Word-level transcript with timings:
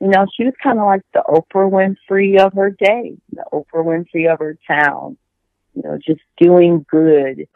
You 0.00 0.08
know, 0.08 0.26
she 0.34 0.44
was 0.44 0.54
kind 0.62 0.78
of 0.78 0.86
like 0.86 1.02
the 1.12 1.22
Oprah 1.28 1.70
Winfrey 1.70 2.40
of 2.40 2.54
her 2.54 2.70
day, 2.70 3.16
the 3.32 3.44
Oprah 3.52 3.84
Winfrey 3.84 4.32
of 4.32 4.38
her 4.38 4.56
town. 4.66 5.18
You 5.74 5.82
know, 5.82 5.98
just 6.04 6.22
doing 6.38 6.84
good. 6.90 7.46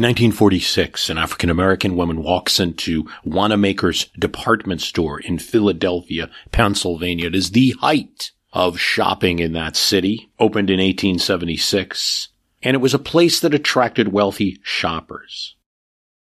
In 0.00 0.04
1946, 0.04 1.10
an 1.10 1.18
African 1.18 1.50
American 1.50 1.94
woman 1.94 2.22
walks 2.22 2.58
into 2.58 3.06
Wanamaker's 3.22 4.06
department 4.18 4.80
store 4.80 5.20
in 5.20 5.38
Philadelphia, 5.38 6.30
Pennsylvania. 6.52 7.26
It 7.26 7.34
is 7.34 7.50
the 7.50 7.74
height 7.82 8.30
of 8.50 8.80
shopping 8.80 9.40
in 9.40 9.52
that 9.52 9.76
city, 9.76 10.30
opened 10.38 10.70
in 10.70 10.80
1876, 10.80 12.28
and 12.62 12.74
it 12.74 12.80
was 12.80 12.94
a 12.94 12.98
place 12.98 13.40
that 13.40 13.52
attracted 13.52 14.08
wealthy 14.08 14.58
shoppers, 14.62 15.56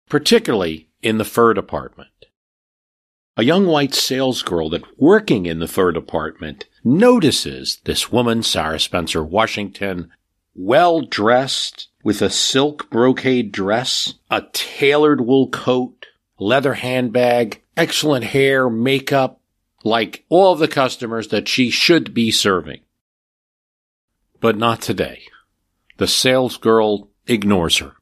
particularly 0.08 0.88
in 1.00 1.18
the 1.18 1.24
fur 1.24 1.55
department. 1.55 2.27
A 3.36 3.44
young 3.44 3.66
white 3.66 3.92
salesgirl 3.92 4.72
that 4.72 5.00
working 5.00 5.46
in 5.46 5.60
the 5.60 5.68
fur 5.68 5.92
department 5.92 6.66
notices 6.83 7.78
this 7.84 8.10
woman, 8.10 8.42
Sarah 8.42 8.80
Spencer 8.80 9.22
Washington, 9.22 10.10
well 10.52 11.02
dressed, 11.02 11.90
with 12.03 12.22
a 12.22 12.31
silk 12.31 12.91
brocade 12.91 13.53
dress, 13.53 14.14
a 14.31 14.42
tailored 14.53 15.20
wool 15.20 15.48
coat, 15.48 16.06
leather 16.39 16.75
handbag, 16.75 17.62
excellent 17.77 18.25
hair, 18.25 18.69
makeup, 18.69 19.41
like 19.84 20.25
all 20.28 20.53
of 20.53 20.58
the 20.58 20.69
customers 20.69 21.28
that 21.28 21.48
she 21.48 21.70
should 21.70 22.14
be 22.14 22.30
serving. 22.30 22.80
But 24.41 24.56
not 24.56 24.80
today. 24.80 25.23
The 25.98 26.06
salesgirl 26.06 27.08
ignores 27.27 27.78
her. 27.78 27.92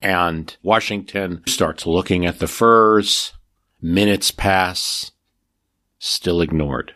And 0.00 0.54
Washington 0.62 1.42
starts 1.46 1.86
looking 1.86 2.26
at 2.26 2.40
the 2.40 2.48
furs. 2.48 3.32
Minutes 3.80 4.30
pass. 4.30 5.12
Still 5.98 6.40
ignored. 6.40 6.92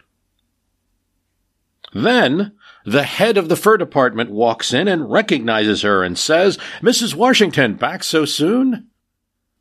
Then 1.94 2.52
the 2.86 3.02
head 3.02 3.36
of 3.36 3.48
the 3.48 3.56
fur 3.56 3.76
department 3.76 4.30
walks 4.30 4.72
in 4.72 4.86
and 4.86 5.10
recognizes 5.10 5.82
her 5.82 6.04
and 6.04 6.16
says, 6.16 6.56
Mrs. 6.80 7.14
Washington, 7.14 7.74
back 7.74 8.04
so 8.04 8.24
soon? 8.24 8.86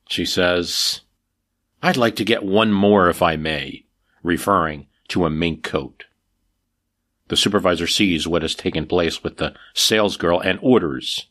She 0.08 0.26
says, 0.26 1.02
I'd 1.82 1.98
like 1.98 2.16
to 2.18 2.24
get 2.24 2.44
one 2.44 2.72
more 2.72 3.10
if 3.10 3.24
I 3.24 3.36
may, 3.36 3.86
referring 4.22 4.86
to 5.08 5.26
a 5.26 5.32
mink 5.32 5.64
coat. 5.64 6.06
The 7.28 7.36
supervisor 7.36 7.88
sees 7.88 8.28
what 8.28 8.44
has 8.44 8.54
taken 8.54 8.86
place 8.86 9.24
with 9.24 9.38
the 9.38 9.56
salesgirl 9.74 10.46
and 10.46 10.60
orders 10.62 11.28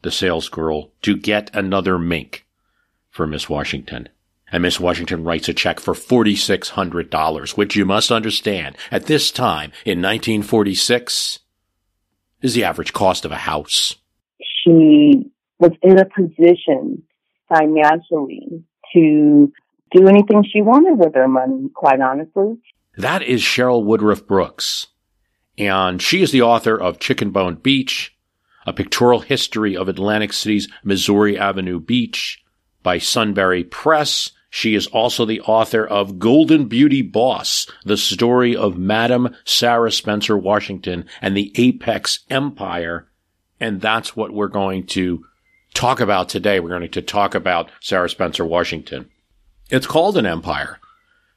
the 0.00 0.10
salesgirl 0.10 0.90
to 1.02 1.16
get 1.16 1.54
another 1.54 1.98
mink 1.98 2.46
for 3.10 3.26
Miss 3.26 3.48
Washington 3.48 4.08
and 4.50 4.62
Miss 4.62 4.80
Washington 4.80 5.24
writes 5.24 5.48
a 5.48 5.54
check 5.54 5.80
for 5.80 5.94
$4,600, 5.94 7.56
which 7.56 7.76
you 7.76 7.84
must 7.84 8.10
understand 8.10 8.76
at 8.90 9.06
this 9.06 9.30
time 9.30 9.72
in 9.84 9.98
1946 9.98 11.40
is 12.40 12.54
the 12.54 12.64
average 12.64 12.92
cost 12.92 13.24
of 13.24 13.32
a 13.32 13.36
house. 13.36 13.96
She 14.64 15.30
was 15.58 15.72
in 15.82 15.98
a 15.98 16.04
position 16.04 17.02
financially 17.48 18.64
to 18.94 19.52
do 19.92 20.06
anything 20.06 20.44
she 20.50 20.62
wanted 20.62 20.98
with 20.98 21.14
her 21.14 21.28
money, 21.28 21.68
quite 21.74 22.00
honestly. 22.00 22.58
That 22.96 23.22
is 23.22 23.42
Cheryl 23.42 23.84
Woodruff 23.84 24.26
Brooks. 24.26 24.88
And 25.56 26.00
she 26.00 26.22
is 26.22 26.30
the 26.30 26.42
author 26.42 26.76
of 26.76 27.00
Chicken 27.00 27.30
Bone 27.30 27.56
Beach, 27.56 28.16
a 28.66 28.72
pictorial 28.72 29.20
history 29.20 29.76
of 29.76 29.88
Atlantic 29.88 30.32
City's 30.32 30.68
Missouri 30.84 31.38
Avenue 31.38 31.80
Beach 31.80 32.44
by 32.82 32.98
Sunbury 32.98 33.64
Press, 33.64 34.30
she 34.50 34.74
is 34.74 34.86
also 34.88 35.24
the 35.24 35.40
author 35.42 35.86
of 35.86 36.18
Golden 36.18 36.66
Beauty 36.66 37.02
Boss, 37.02 37.66
the 37.84 37.96
story 37.96 38.56
of 38.56 38.78
Madam 38.78 39.34
Sarah 39.44 39.92
Spencer 39.92 40.36
Washington 40.36 41.04
and 41.20 41.36
the 41.36 41.52
Apex 41.56 42.20
Empire. 42.30 43.08
And 43.60 43.80
that's 43.80 44.16
what 44.16 44.32
we're 44.32 44.48
going 44.48 44.86
to 44.86 45.24
talk 45.74 46.00
about 46.00 46.28
today. 46.28 46.60
We're 46.60 46.70
going 46.70 46.90
to 46.90 47.02
talk 47.02 47.34
about 47.34 47.70
Sarah 47.80 48.08
Spencer 48.08 48.44
Washington. 48.44 49.10
It's 49.70 49.86
called 49.86 50.16
an 50.16 50.26
empire 50.26 50.78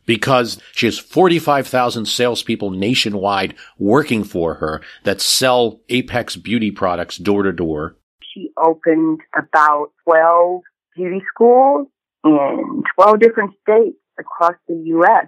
because 0.05 0.59
she 0.73 0.85
has 0.85 0.97
45,000 0.97 2.05
salespeople 2.05 2.71
nationwide 2.71 3.55
working 3.77 4.23
for 4.23 4.55
her 4.55 4.81
that 5.03 5.19
sell 5.19 5.81
Apex 5.89 6.37
beauty 6.37 6.71
products 6.71 7.17
door 7.17 7.43
to 7.43 7.51
door. 7.51 7.97
She 8.33 8.51
opened 8.57 9.19
about 9.37 9.91
12 10.05 10.61
beauty 10.95 11.21
schools 11.33 11.87
in 12.23 12.83
12 12.95 13.19
different 13.19 13.51
states 13.61 13.97
across 14.19 14.55
the 14.67 14.75
U.S. 14.85 15.27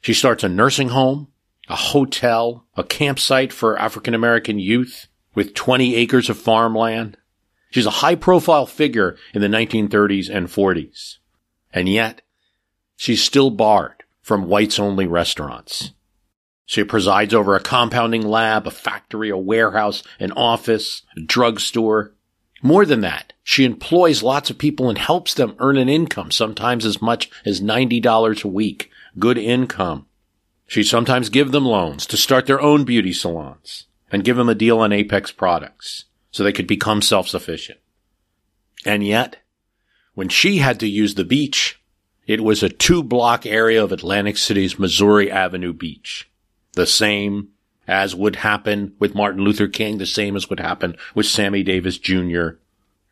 She 0.00 0.14
starts 0.14 0.44
a 0.44 0.48
nursing 0.48 0.90
home, 0.90 1.28
a 1.68 1.76
hotel, 1.76 2.66
a 2.76 2.84
campsite 2.84 3.52
for 3.52 3.78
African 3.78 4.14
American 4.14 4.58
youth 4.58 5.08
with 5.34 5.54
20 5.54 5.94
acres 5.96 6.30
of 6.30 6.38
farmland. 6.38 7.16
She's 7.70 7.86
a 7.86 7.90
high 7.90 8.14
profile 8.14 8.66
figure 8.66 9.16
in 9.34 9.42
the 9.42 9.48
1930s 9.48 10.34
and 10.34 10.48
40s. 10.48 11.18
And 11.72 11.88
yet, 11.88 12.22
she's 12.96 13.22
still 13.22 13.50
barred 13.50 14.04
from 14.22 14.48
whites 14.48 14.78
only 14.78 15.06
restaurants. 15.06 15.92
She 16.64 16.84
presides 16.84 17.32
over 17.32 17.56
a 17.56 17.60
compounding 17.60 18.26
lab, 18.26 18.66
a 18.66 18.70
factory, 18.70 19.30
a 19.30 19.38
warehouse, 19.38 20.02
an 20.20 20.32
office, 20.32 21.02
a 21.16 21.20
drugstore. 21.20 22.14
More 22.62 22.84
than 22.84 23.00
that, 23.02 23.32
she 23.42 23.64
employs 23.64 24.22
lots 24.22 24.50
of 24.50 24.58
people 24.58 24.88
and 24.88 24.98
helps 24.98 25.34
them 25.34 25.54
earn 25.58 25.76
an 25.76 25.88
income, 25.88 26.30
sometimes 26.30 26.84
as 26.84 27.00
much 27.00 27.30
as 27.44 27.60
$90 27.60 28.44
a 28.44 28.48
week. 28.48 28.90
Good 29.18 29.38
income. 29.38 30.06
She 30.66 30.82
sometimes 30.82 31.30
give 31.30 31.52
them 31.52 31.64
loans 31.64 32.04
to 32.06 32.16
start 32.16 32.46
their 32.46 32.60
own 32.60 32.84
beauty 32.84 33.12
salons 33.12 33.86
and 34.10 34.24
give 34.24 34.36
them 34.36 34.48
a 34.48 34.54
deal 34.54 34.80
on 34.80 34.92
Apex 34.92 35.32
products 35.32 36.04
so 36.30 36.42
they 36.42 36.52
could 36.52 36.66
become 36.66 37.00
self-sufficient. 37.00 37.78
And 38.84 39.06
yet, 39.06 39.38
when 40.14 40.28
she 40.28 40.58
had 40.58 40.78
to 40.80 40.88
use 40.88 41.14
the 41.14 41.24
beach, 41.24 41.80
it 42.26 42.42
was 42.42 42.62
a 42.62 42.68
two 42.68 43.02
block 43.02 43.46
area 43.46 43.82
of 43.82 43.92
Atlantic 43.92 44.36
City's 44.36 44.78
Missouri 44.78 45.30
Avenue 45.30 45.72
beach. 45.72 46.30
The 46.72 46.86
same 46.86 47.48
as 47.88 48.14
would 48.14 48.36
happen 48.36 48.94
with 49.00 49.16
Martin 49.16 49.42
Luther 49.42 49.66
King, 49.66 49.98
the 49.98 50.06
same 50.06 50.36
as 50.36 50.48
would 50.48 50.60
happen 50.60 50.96
with 51.14 51.26
Sammy 51.26 51.64
Davis 51.64 51.98
Jr 51.98 52.50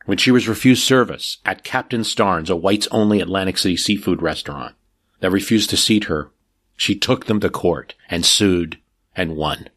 when 0.07 0.17
she 0.17 0.31
was 0.31 0.47
refused 0.47 0.83
service 0.83 1.37
at 1.45 1.65
Captain 1.65 2.01
Starn's, 2.03 2.49
a 2.49 2.55
whites 2.55 2.87
only 2.91 3.19
Atlantic 3.19 3.57
City 3.57 3.75
seafood 3.75 4.21
restaurant 4.21 4.73
that 5.19 5.29
refused 5.29 5.69
to 5.69 5.77
seat 5.77 6.05
her. 6.05 6.31
She 6.77 6.95
took 6.95 7.25
them 7.25 7.41
to 7.41 7.49
court 7.49 7.93
and 8.09 8.25
sued 8.25 8.77
and 9.17 9.35
won. 9.35 9.67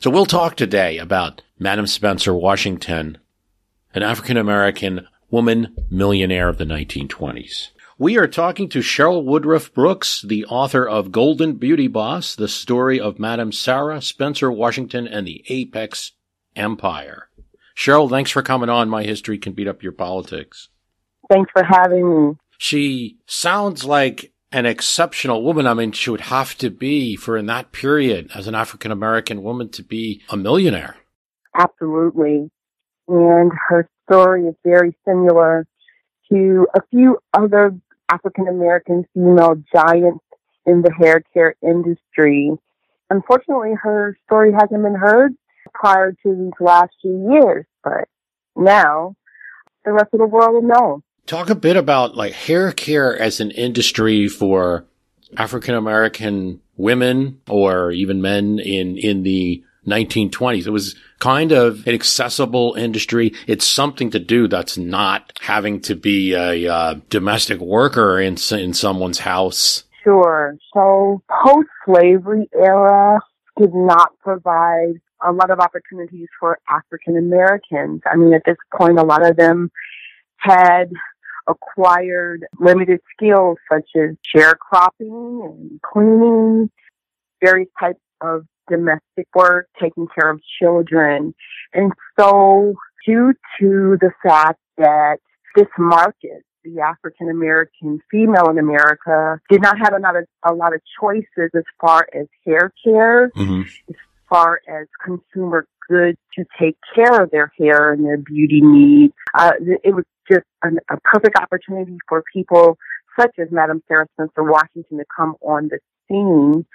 So 0.00 0.10
we'll 0.10 0.26
talk 0.26 0.56
today 0.56 0.96
about 0.96 1.42
Madam 1.58 1.86
Spencer 1.86 2.34
Washington, 2.34 3.18
an 3.94 4.02
African 4.02 4.38
American 4.38 5.06
woman 5.30 5.76
millionaire 5.90 6.48
of 6.48 6.56
the 6.56 6.64
1920s. 6.64 7.68
We 8.00 8.16
are 8.16 8.28
talking 8.28 8.68
to 8.68 8.78
Cheryl 8.78 9.24
Woodruff 9.24 9.74
Brooks, 9.74 10.22
the 10.22 10.44
author 10.44 10.88
of 10.88 11.10
Golden 11.10 11.54
Beauty 11.54 11.88
Boss, 11.88 12.36
the 12.36 12.46
story 12.46 13.00
of 13.00 13.18
Madam 13.18 13.50
Sarah 13.50 14.00
Spencer 14.00 14.52
Washington 14.52 15.08
and 15.08 15.26
the 15.26 15.44
Apex 15.48 16.12
Empire. 16.54 17.28
Cheryl, 17.76 18.08
thanks 18.08 18.30
for 18.30 18.40
coming 18.40 18.68
on. 18.68 18.88
My 18.88 19.02
history 19.02 19.36
can 19.36 19.52
beat 19.52 19.66
up 19.66 19.82
your 19.82 19.90
politics. 19.90 20.68
Thanks 21.28 21.50
for 21.50 21.64
having 21.64 22.28
me. 22.28 22.36
She 22.56 23.18
sounds 23.26 23.84
like 23.84 24.32
an 24.52 24.64
exceptional 24.64 25.42
woman. 25.42 25.66
I 25.66 25.74
mean, 25.74 25.90
she 25.90 26.10
would 26.10 26.20
have 26.20 26.56
to 26.58 26.70
be 26.70 27.16
for 27.16 27.36
in 27.36 27.46
that 27.46 27.72
period 27.72 28.30
as 28.32 28.46
an 28.46 28.54
African 28.54 28.92
American 28.92 29.42
woman 29.42 29.70
to 29.70 29.82
be 29.82 30.22
a 30.30 30.36
millionaire. 30.36 30.94
Absolutely. 31.52 32.48
And 33.08 33.50
her 33.70 33.88
story 34.08 34.46
is 34.46 34.54
very 34.64 34.96
similar 35.04 35.66
to 36.30 36.66
a 36.76 36.80
few 36.92 37.18
other 37.34 37.74
African 38.10 38.48
American 38.48 39.04
female 39.14 39.56
giants 39.72 40.24
in 40.66 40.82
the 40.82 40.92
hair 40.92 41.22
care 41.32 41.54
industry. 41.62 42.50
Unfortunately, 43.10 43.72
her 43.82 44.16
story 44.26 44.52
hasn't 44.52 44.82
been 44.82 44.94
heard 44.94 45.34
prior 45.72 46.12
to 46.12 46.34
these 46.34 46.52
last 46.60 46.90
few 47.00 47.30
years, 47.32 47.64
but 47.82 48.08
now 48.56 49.14
the 49.84 49.92
rest 49.92 50.08
of 50.12 50.20
the 50.20 50.26
world 50.26 50.52
will 50.52 50.62
know. 50.62 51.02
Talk 51.26 51.50
a 51.50 51.54
bit 51.54 51.76
about 51.76 52.16
like 52.16 52.32
hair 52.32 52.72
care 52.72 53.18
as 53.18 53.40
an 53.40 53.50
industry 53.50 54.28
for 54.28 54.86
African 55.36 55.74
American 55.74 56.60
women 56.76 57.40
or 57.48 57.90
even 57.92 58.22
men 58.22 58.58
in, 58.58 58.96
in 58.96 59.22
the 59.22 59.62
1920s. 59.88 60.66
It 60.66 60.70
was 60.70 60.94
kind 61.18 61.52
of 61.52 61.86
an 61.86 61.94
accessible 61.94 62.74
industry. 62.74 63.34
It's 63.46 63.66
something 63.66 64.10
to 64.10 64.18
do 64.18 64.48
that's 64.48 64.78
not 64.78 65.32
having 65.40 65.80
to 65.82 65.94
be 65.94 66.34
a 66.34 66.68
uh, 66.72 66.94
domestic 67.10 67.60
worker 67.60 68.20
in, 68.20 68.36
in 68.52 68.74
someone's 68.74 69.20
house. 69.20 69.84
Sure. 70.04 70.56
So 70.72 71.22
post-slavery 71.44 72.48
era 72.54 73.20
did 73.58 73.74
not 73.74 74.12
provide 74.20 75.00
a 75.22 75.32
lot 75.32 75.50
of 75.50 75.58
opportunities 75.58 76.28
for 76.38 76.58
African 76.68 77.16
Americans. 77.16 78.02
I 78.06 78.16
mean, 78.16 78.32
at 78.34 78.42
this 78.46 78.56
point, 78.76 78.98
a 78.98 79.02
lot 79.02 79.28
of 79.28 79.36
them 79.36 79.70
had 80.36 80.92
acquired 81.48 82.46
limited 82.60 83.00
skills 83.14 83.58
such 83.70 83.88
as 83.96 84.16
sharecropping 84.34 85.44
and 85.44 85.80
cleaning, 85.82 86.70
various 87.42 87.68
types 87.78 88.00
of 88.20 88.46
domestic 88.68 89.26
work, 89.34 89.68
taking 89.80 90.06
care 90.14 90.30
of 90.30 90.40
children. 90.60 91.34
And 91.72 91.92
so 92.18 92.74
due 93.06 93.32
to 93.60 93.96
the 94.00 94.10
fact 94.22 94.60
that 94.76 95.18
this 95.56 95.68
market, 95.78 96.42
the 96.64 96.80
African 96.80 97.30
American 97.30 98.00
female 98.10 98.48
in 98.50 98.58
America, 98.58 99.40
did 99.50 99.62
not 99.62 99.78
have 99.78 99.94
a 99.94 99.98
lot 99.98 100.16
of, 100.16 100.24
a 100.48 100.54
lot 100.54 100.74
of 100.74 100.80
choices 101.00 101.50
as 101.54 101.64
far 101.80 102.06
as 102.14 102.26
hair 102.46 102.72
care, 102.84 103.30
mm-hmm. 103.30 103.62
as 103.62 103.96
far 104.28 104.60
as 104.68 104.86
consumer 105.04 105.66
goods 105.88 106.18
to 106.34 106.44
take 106.60 106.76
care 106.94 107.22
of 107.22 107.30
their 107.30 107.50
hair 107.58 107.92
and 107.92 108.04
their 108.04 108.18
beauty 108.18 108.60
needs. 108.60 109.14
Uh, 109.34 109.52
it 109.82 109.94
was 109.94 110.04
just 110.30 110.44
an, 110.62 110.78
a 110.90 110.98
perfect 111.00 111.36
opportunity 111.40 111.96
for 112.08 112.22
people 112.32 112.76
such 113.18 113.34
as 113.38 113.48
Madam 113.50 113.82
Sarah 113.88 114.06
Spencer 114.14 114.42
Washington 114.42 114.98
to 114.98 115.04
come 115.14 115.34
on 115.40 115.68
the 115.68 115.78
scene 116.08 116.66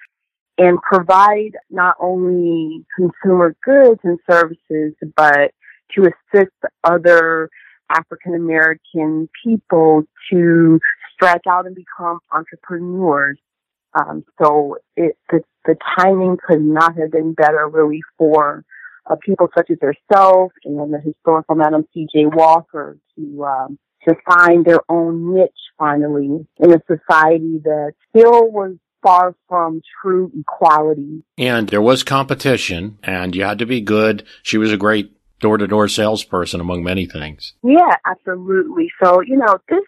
and 0.58 0.80
provide 0.82 1.58
not 1.70 1.96
only 2.00 2.86
consumer 2.96 3.56
goods 3.64 4.00
and 4.04 4.20
services, 4.30 4.94
but 5.16 5.52
to 5.96 6.04
assist 6.04 6.52
other 6.84 7.50
African 7.90 8.36
American 8.36 9.30
people 9.44 10.04
to 10.32 10.80
stretch 11.14 11.46
out 11.48 11.66
and 11.66 11.76
become 11.76 12.20
entrepreneurs. 12.32 13.40
Um, 13.94 14.24
so 14.42 14.78
it, 14.96 15.18
the, 15.30 15.42
the 15.66 15.76
timing 15.98 16.38
could 16.46 16.62
not 16.62 16.98
have 16.98 17.12
been 17.12 17.34
better 17.34 17.68
really 17.68 18.02
for 18.18 18.66
uh, 19.10 19.16
people 19.24 19.48
such 19.56 19.70
as 19.70 19.78
herself 19.82 20.52
and 20.66 20.94
the 20.94 21.00
historical 21.00 21.56
Madam 21.56 21.86
C.J. 21.94 22.28
Walker 22.28 22.98
to 23.16 23.46
um, 23.46 23.78
to 24.08 24.16
find 24.28 24.66
their 24.66 24.80
own 24.90 25.34
niche 25.34 25.52
finally 25.78 26.46
in 26.60 26.74
a 26.74 26.82
society 26.88 27.62
that 27.64 27.94
still 28.10 28.52
was 28.52 28.76
far 29.04 29.36
from 29.48 29.82
true 30.02 30.32
equality. 30.40 31.24
And 31.38 31.70
there 31.70 31.82
was 31.82 32.04
competition, 32.04 32.98
and 33.04 33.36
you 33.36 33.44
had 33.44 33.60
to 33.60 33.66
be 33.66 33.82
good. 33.82 34.26
She 34.42 34.58
was 34.58 34.72
a 34.72 34.78
great 34.78 35.12
door 35.40 35.58
to 35.58 35.68
door 35.68 35.88
salesperson, 35.88 36.62
among 36.62 36.84
many 36.84 37.06
things. 37.06 37.54
Yeah, 37.62 37.96
absolutely. 38.06 38.90
So, 39.04 39.22
you 39.22 39.36
know, 39.36 39.60
this 39.70 39.84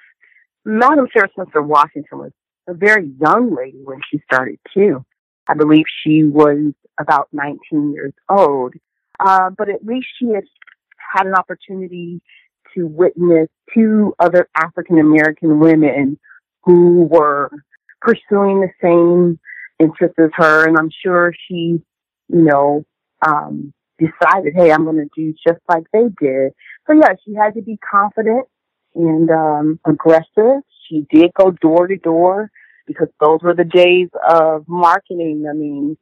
Madam 0.65 1.07
Sarah 1.13 1.29
Spencer 1.31 1.61
Washington 1.61 2.19
was 2.19 2.31
a 2.67 2.73
very 2.73 3.09
young 3.19 3.55
lady 3.55 3.81
when 3.83 4.01
she 4.11 4.21
started, 4.31 4.59
too. 4.73 5.05
I 5.47 5.53
believe 5.53 5.85
she 6.03 6.23
was 6.23 6.73
about 6.99 7.29
19 7.31 7.93
years 7.93 8.13
old. 8.29 8.73
Uh, 9.19 9.49
but 9.57 9.69
at 9.69 9.85
least 9.85 10.07
she 10.19 10.27
had 10.29 10.43
had 10.97 11.25
an 11.25 11.35
opportunity 11.35 12.21
to 12.73 12.87
witness 12.87 13.47
two 13.73 14.13
other 14.19 14.49
African 14.55 14.99
American 14.99 15.59
women 15.59 16.19
who 16.63 17.03
were 17.03 17.49
pursuing 18.01 18.61
the 18.61 18.69
same 18.81 19.39
interests 19.79 20.17
as 20.19 20.29
her. 20.33 20.67
And 20.67 20.77
I'm 20.77 20.89
sure 21.03 21.33
she, 21.47 21.81
you 22.27 22.43
know, 22.43 22.85
um, 23.25 23.73
decided, 23.97 24.53
hey, 24.55 24.71
I'm 24.71 24.83
going 24.83 24.97
to 24.97 25.09
do 25.15 25.33
just 25.45 25.61
like 25.69 25.85
they 25.93 26.05
did. 26.19 26.53
So 26.87 26.93
yeah, 26.93 27.13
she 27.25 27.33
had 27.33 27.53
to 27.55 27.61
be 27.61 27.77
confident 27.77 28.45
and 28.93 29.29
um, 29.29 29.79
aggressive. 29.85 30.61
She 30.87 31.05
did 31.11 31.31
go 31.33 31.51
door 31.51 31.87
to 31.87 31.97
door 31.97 32.51
because 32.87 33.07
those 33.19 33.39
were 33.41 33.55
the 33.55 33.63
days 33.63 34.09
of 34.27 34.65
marketing. 34.67 35.45
I 35.49 35.53
mean, 35.53 35.97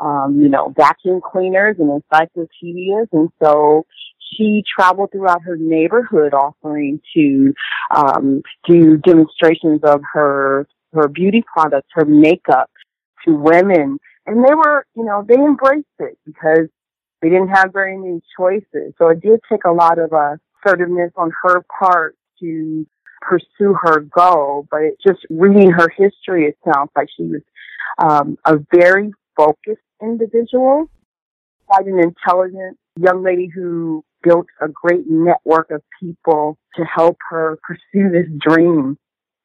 um, 0.00 0.40
you 0.40 0.48
know, 0.48 0.72
vacuum 0.76 1.20
cleaners 1.20 1.76
and 1.78 1.90
encyclopedias. 1.90 3.08
And 3.12 3.30
so 3.42 3.86
she 4.32 4.64
traveled 4.76 5.12
throughout 5.12 5.42
her 5.42 5.56
neighborhood 5.56 6.34
offering 6.34 7.00
to 7.14 7.54
um, 7.94 8.42
do 8.68 8.96
demonstrations 8.96 9.80
of 9.84 10.00
her 10.12 10.66
her 10.94 11.08
beauty 11.08 11.42
products, 11.42 11.88
her 11.92 12.04
makeup 12.04 12.70
to 13.24 13.34
women. 13.34 13.98
And 14.26 14.44
they 14.44 14.54
were, 14.54 14.86
you 14.96 15.04
know, 15.04 15.24
they 15.26 15.34
embraced 15.34 15.86
it 15.98 16.18
because 16.24 16.68
they 17.20 17.28
didn't 17.28 17.48
have 17.48 17.72
very 17.72 17.96
many 17.98 18.20
choices. 18.38 18.94
So 18.98 19.08
it 19.08 19.20
did 19.20 19.40
take 19.50 19.64
a 19.64 19.72
lot 19.72 19.98
of 19.98 20.12
assertiveness 20.12 21.12
on 21.16 21.30
her 21.42 21.64
part 21.78 22.16
to 22.40 22.86
pursue 23.20 23.74
her 23.82 24.00
goal. 24.00 24.66
But 24.70 24.82
it, 24.82 24.98
just 25.06 25.20
reading 25.30 25.70
her 25.70 25.88
history, 25.88 26.46
it 26.46 26.58
sounds 26.64 26.90
like 26.96 27.08
she 27.16 27.24
was 27.24 27.42
um, 27.98 28.36
a 28.44 28.58
very 28.74 29.12
focused 29.36 29.82
individual, 30.02 30.86
quite 31.66 31.86
an 31.86 31.98
intelligent 31.98 32.78
young 32.98 33.22
lady 33.22 33.50
who 33.52 34.04
built 34.22 34.46
a 34.60 34.68
great 34.68 35.04
network 35.08 35.70
of 35.70 35.82
people 36.00 36.56
to 36.76 36.84
help 36.84 37.16
her 37.30 37.58
pursue 37.62 38.10
this 38.10 38.26
dream. 38.40 38.96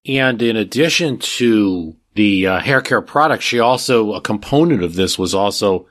And 0.06 0.42
in 0.42 0.56
addition 0.56 1.20
to 1.20 1.96
the 2.16 2.48
uh, 2.48 2.60
hair 2.60 2.82
care 2.82 3.02
products, 3.02 3.46
she 3.46 3.60
also, 3.60 4.14
a 4.14 4.22
component 4.22 4.84
of 4.84 4.96
this 4.96 5.20
was 5.20 5.34
also 5.34 5.88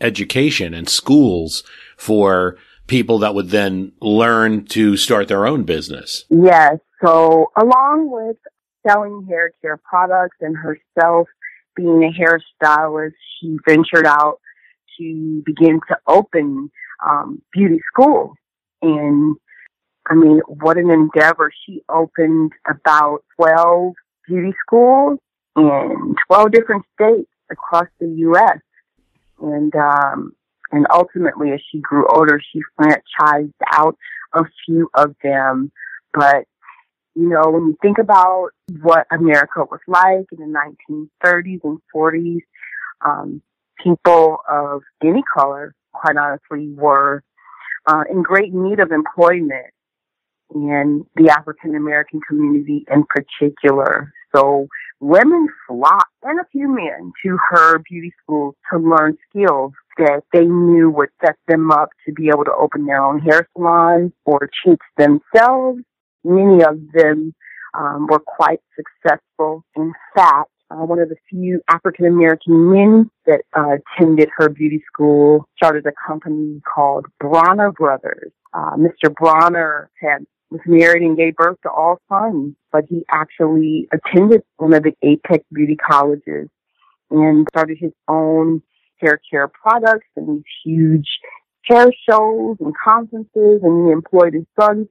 education 0.00 0.74
and 0.74 0.88
schools 0.88 1.64
for 1.96 2.56
people 2.86 3.18
that 3.18 3.34
would 3.34 3.50
then 3.50 3.92
learn 4.00 4.64
to 4.66 4.96
start 4.96 5.28
their 5.28 5.46
own 5.46 5.64
business. 5.64 6.24
Yes. 6.30 6.78
So 7.04 7.52
along 7.56 8.10
with 8.10 8.36
selling 8.86 9.26
hair 9.28 9.52
care 9.60 9.76
products 9.76 10.36
and 10.40 10.56
herself 10.56 11.28
being 11.76 12.02
a 12.02 12.64
hairstylist, 12.64 13.12
she 13.40 13.56
ventured 13.68 14.06
out 14.06 14.40
to 14.98 15.42
begin 15.44 15.80
to 15.88 15.98
open 16.06 16.70
um, 17.06 17.42
beauty 17.52 17.80
schools. 17.92 18.36
And 18.82 19.36
I 20.08 20.14
mean, 20.14 20.40
what 20.46 20.78
an 20.78 20.90
endeavor. 20.90 21.52
She 21.66 21.82
opened 21.88 22.52
about 22.68 23.24
12 23.36 23.94
beauty 24.26 24.54
schools 24.66 25.18
in 25.56 26.14
12 26.26 26.52
different 26.52 26.84
states 26.94 27.30
across 27.50 27.86
the 28.00 28.08
U.S. 28.08 28.58
And, 29.40 29.74
um, 29.74 30.32
and 30.72 30.86
ultimately, 30.90 31.50
as 31.52 31.60
she 31.70 31.80
grew 31.80 32.06
older, 32.08 32.40
she 32.52 32.60
franchised 32.78 33.52
out 33.72 33.96
a 34.34 34.44
few 34.64 34.88
of 34.94 35.14
them. 35.22 35.70
But 36.14 36.44
you 37.14 37.28
know, 37.28 37.50
when 37.50 37.66
you 37.66 37.76
think 37.82 37.98
about 37.98 38.50
what 38.80 39.06
America 39.10 39.64
was 39.68 39.80
like 39.88 40.26
in 40.30 40.52
the 40.52 41.06
1930s 41.24 41.60
and 41.64 41.80
40s, 41.94 42.42
um, 43.04 43.42
people 43.82 44.38
of 44.48 44.82
any 45.02 45.22
color, 45.36 45.74
quite 45.92 46.16
honestly, 46.16 46.72
were 46.76 47.24
uh, 47.86 48.04
in 48.08 48.22
great 48.22 48.54
need 48.54 48.78
of 48.78 48.92
employment 48.92 49.66
in 50.54 51.04
the 51.16 51.30
African 51.30 51.74
American 51.74 52.20
community 52.28 52.84
in 52.92 53.04
particular. 53.04 54.12
So 54.34 54.68
women 55.00 55.48
flocked, 55.66 56.12
and 56.22 56.40
a 56.40 56.44
few 56.52 56.68
men, 56.68 57.12
to 57.24 57.38
her 57.50 57.78
beauty 57.78 58.12
schools 58.22 58.54
to 58.72 58.78
learn 58.78 59.16
skills 59.30 59.72
that 59.96 60.22
they 60.32 60.44
knew 60.44 60.90
would 60.90 61.08
set 61.24 61.36
them 61.48 61.70
up 61.70 61.88
to 62.06 62.12
be 62.12 62.28
able 62.28 62.44
to 62.44 62.52
open 62.52 62.86
their 62.86 63.02
own 63.02 63.20
hair 63.20 63.48
salons 63.56 64.12
or 64.24 64.48
teach 64.64 64.80
themselves 64.96 65.80
Many 66.24 66.62
of 66.62 66.78
them 66.92 67.34
um, 67.78 68.06
were 68.10 68.18
quite 68.18 68.60
successful. 68.76 69.64
In 69.76 69.92
fact, 70.14 70.50
uh, 70.70 70.84
one 70.84 70.98
of 70.98 71.08
the 71.08 71.16
few 71.30 71.62
African 71.70 72.06
American 72.06 72.70
men 72.70 73.10
that 73.26 73.40
uh, 73.56 73.76
attended 73.78 74.28
her 74.36 74.48
beauty 74.48 74.82
school 74.92 75.48
started 75.56 75.86
a 75.86 75.92
company 76.06 76.60
called 76.74 77.06
Bronner 77.18 77.72
Brothers. 77.72 78.32
Uh, 78.52 78.76
Mr. 78.76 79.14
Bronner 79.14 79.90
had 80.00 80.26
was 80.50 80.60
married 80.66 81.02
and 81.02 81.16
gave 81.16 81.36
birth 81.36 81.58
to 81.62 81.70
all 81.70 82.00
sons, 82.08 82.54
but 82.72 82.84
he 82.88 83.04
actually 83.10 83.88
attended 83.92 84.42
one 84.56 84.74
of 84.74 84.82
the 84.82 84.92
Apex 85.02 85.44
beauty 85.52 85.76
colleges 85.76 86.48
and 87.10 87.46
started 87.50 87.78
his 87.78 87.92
own 88.08 88.62
hair 89.00 89.20
care 89.30 89.48
products 89.48 90.06
and 90.16 90.28
these 90.28 90.44
huge 90.64 91.08
hair 91.64 91.90
shows 92.08 92.56
and 92.60 92.74
conferences, 92.82 93.60
and 93.62 93.86
he 93.86 93.92
employed 93.92 94.34
his 94.34 94.46
sons 94.58 94.86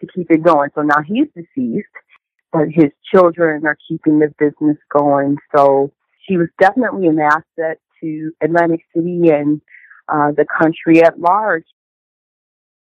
to 0.00 0.06
keep 0.14 0.30
it 0.30 0.42
going. 0.42 0.70
So 0.74 0.82
now 0.82 1.02
he's 1.06 1.28
deceased, 1.34 1.86
but 2.52 2.68
his 2.70 2.90
children 3.12 3.66
are 3.66 3.76
keeping 3.88 4.18
the 4.18 4.32
business 4.38 4.78
going. 4.90 5.36
So 5.54 5.92
she 6.26 6.36
was 6.36 6.48
definitely 6.58 7.06
an 7.06 7.20
asset 7.20 7.78
to 8.00 8.32
Atlantic 8.42 8.80
City 8.94 9.28
and 9.28 9.60
uh, 10.08 10.32
the 10.32 10.46
country 10.60 11.02
at 11.02 11.20
large. 11.20 11.64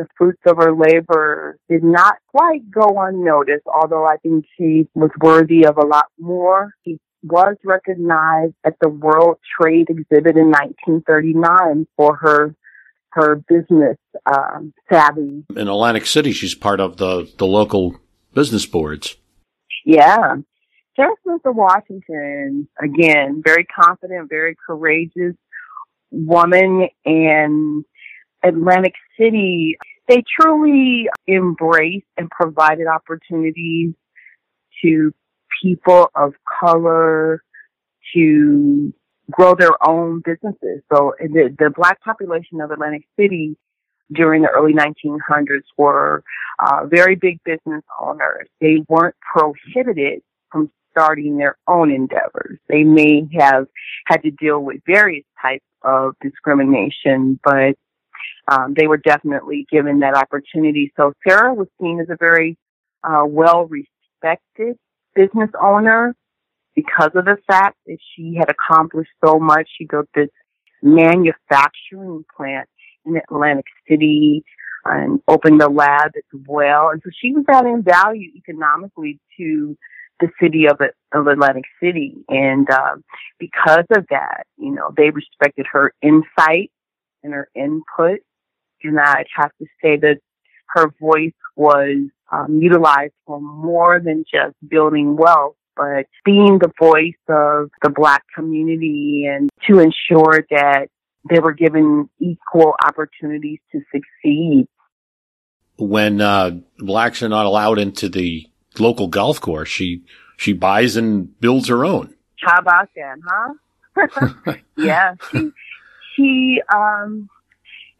The 0.00 0.06
fruits 0.16 0.40
of 0.46 0.56
her 0.56 0.74
labor 0.74 1.58
did 1.68 1.84
not 1.84 2.14
quite 2.28 2.70
go 2.70 3.02
unnoticed, 3.02 3.66
although 3.66 4.06
I 4.06 4.16
think 4.16 4.46
she 4.56 4.88
was 4.94 5.10
worthy 5.20 5.66
of 5.66 5.76
a 5.76 5.84
lot 5.84 6.06
more. 6.18 6.72
She 6.86 6.98
was 7.22 7.56
recognized 7.66 8.54
at 8.64 8.76
the 8.80 8.88
World 8.88 9.36
Trade 9.60 9.88
Exhibit 9.90 10.38
in 10.38 10.50
1939 10.50 11.86
for 11.98 12.16
her 12.16 12.54
her 13.10 13.42
business 13.46 13.98
um, 14.24 14.72
savvy. 14.90 15.44
In 15.54 15.68
Atlantic 15.68 16.06
City, 16.06 16.32
she's 16.32 16.54
part 16.54 16.80
of 16.80 16.96
the, 16.96 17.30
the 17.36 17.46
local 17.46 18.00
business 18.32 18.64
boards. 18.64 19.16
Yeah. 19.84 20.36
Sarah 20.96 21.14
Smith 21.24 21.42
of 21.44 21.56
Washington, 21.56 22.68
again, 22.82 23.42
very 23.44 23.66
confident, 23.66 24.30
very 24.30 24.56
courageous 24.66 25.36
woman 26.10 26.88
and 27.04 27.84
Atlantic 28.42 28.94
City, 29.18 29.76
they 30.10 30.24
truly 30.40 31.08
embraced 31.28 32.06
and 32.16 32.28
provided 32.30 32.88
opportunities 32.88 33.94
to 34.82 35.12
people 35.62 36.10
of 36.16 36.34
color 36.60 37.44
to 38.12 38.92
grow 39.30 39.54
their 39.54 39.70
own 39.88 40.20
businesses. 40.24 40.82
So 40.92 41.14
the, 41.20 41.54
the 41.56 41.70
black 41.70 42.00
population 42.00 42.60
of 42.60 42.72
Atlantic 42.72 43.04
City 43.18 43.56
during 44.12 44.42
the 44.42 44.48
early 44.48 44.72
1900s 44.72 45.62
were 45.78 46.24
uh, 46.58 46.86
very 46.86 47.14
big 47.14 47.38
business 47.44 47.84
owners. 48.00 48.48
They 48.60 48.78
weren't 48.88 49.14
prohibited 49.20 50.22
from 50.50 50.72
starting 50.90 51.36
their 51.36 51.56
own 51.68 51.92
endeavors. 51.92 52.58
They 52.68 52.82
may 52.82 53.28
have 53.38 53.68
had 54.06 54.22
to 54.22 54.32
deal 54.32 54.58
with 54.58 54.78
various 54.84 55.24
types 55.40 55.64
of 55.84 56.14
discrimination, 56.20 57.38
but 57.44 57.76
um, 58.50 58.74
they 58.76 58.86
were 58.86 58.96
definitely 58.96 59.66
given 59.70 60.00
that 60.00 60.14
opportunity. 60.14 60.92
So 60.96 61.12
Sarah 61.26 61.54
was 61.54 61.68
seen 61.80 62.00
as 62.00 62.08
a 62.10 62.16
very 62.18 62.58
uh, 63.04 63.24
well 63.24 63.66
respected 63.66 64.76
business 65.14 65.50
owner 65.60 66.14
because 66.74 67.10
of 67.14 67.24
the 67.24 67.36
fact 67.46 67.76
that 67.86 67.98
she 68.14 68.36
had 68.38 68.50
accomplished 68.50 69.10
so 69.24 69.38
much. 69.38 69.68
She 69.78 69.86
built 69.86 70.08
this 70.14 70.28
manufacturing 70.82 72.24
plant 72.36 72.68
in 73.06 73.16
Atlantic 73.16 73.66
City 73.88 74.44
and 74.84 75.20
opened 75.28 75.60
a 75.62 75.68
lab 75.68 76.12
as 76.16 76.40
well. 76.46 76.88
And 76.90 77.00
so 77.04 77.10
she 77.20 77.32
was 77.32 77.44
adding 77.48 77.82
value 77.82 78.30
economically 78.36 79.20
to 79.38 79.76
the 80.20 80.28
city 80.40 80.66
of, 80.66 80.80
of 81.12 81.26
Atlantic 81.26 81.64
City. 81.82 82.16
And 82.28 82.68
uh, 82.70 82.96
because 83.38 83.84
of 83.94 84.06
that, 84.10 84.44
you 84.56 84.72
know, 84.72 84.92
they 84.96 85.10
respected 85.10 85.66
her 85.72 85.92
insight 86.02 86.70
and 87.22 87.32
her 87.32 87.48
input. 87.54 88.20
And 88.84 88.98
I 89.00 89.24
have 89.36 89.50
to 89.58 89.66
say 89.82 89.96
that 89.96 90.18
her 90.68 90.92
voice 91.00 91.32
was 91.56 92.08
um, 92.32 92.60
utilized 92.60 93.14
for 93.26 93.40
more 93.40 94.00
than 94.00 94.24
just 94.32 94.54
building 94.66 95.16
wealth, 95.16 95.56
but 95.76 96.06
being 96.24 96.58
the 96.58 96.70
voice 96.78 97.14
of 97.28 97.70
the 97.82 97.90
black 97.90 98.22
community 98.34 99.26
and 99.28 99.50
to 99.68 99.78
ensure 99.78 100.46
that 100.50 100.88
they 101.28 101.38
were 101.38 101.52
given 101.52 102.08
equal 102.18 102.74
opportunities 102.84 103.58
to 103.72 103.80
succeed. 103.92 104.66
When 105.76 106.20
uh, 106.20 106.58
blacks 106.78 107.22
are 107.22 107.28
not 107.28 107.46
allowed 107.46 107.78
into 107.78 108.08
the 108.08 108.48
local 108.78 109.08
golf 109.08 109.40
course, 109.40 109.68
she 109.68 110.02
she 110.36 110.52
buys 110.52 110.96
and 110.96 111.38
builds 111.40 111.68
her 111.68 111.84
own. 111.84 112.14
How 112.42 112.58
about 112.58 112.88
that, 112.96 113.16
huh? 113.26 114.54
yeah, 114.76 115.14
she 115.30 115.50
she 116.16 116.60
um, 116.74 117.28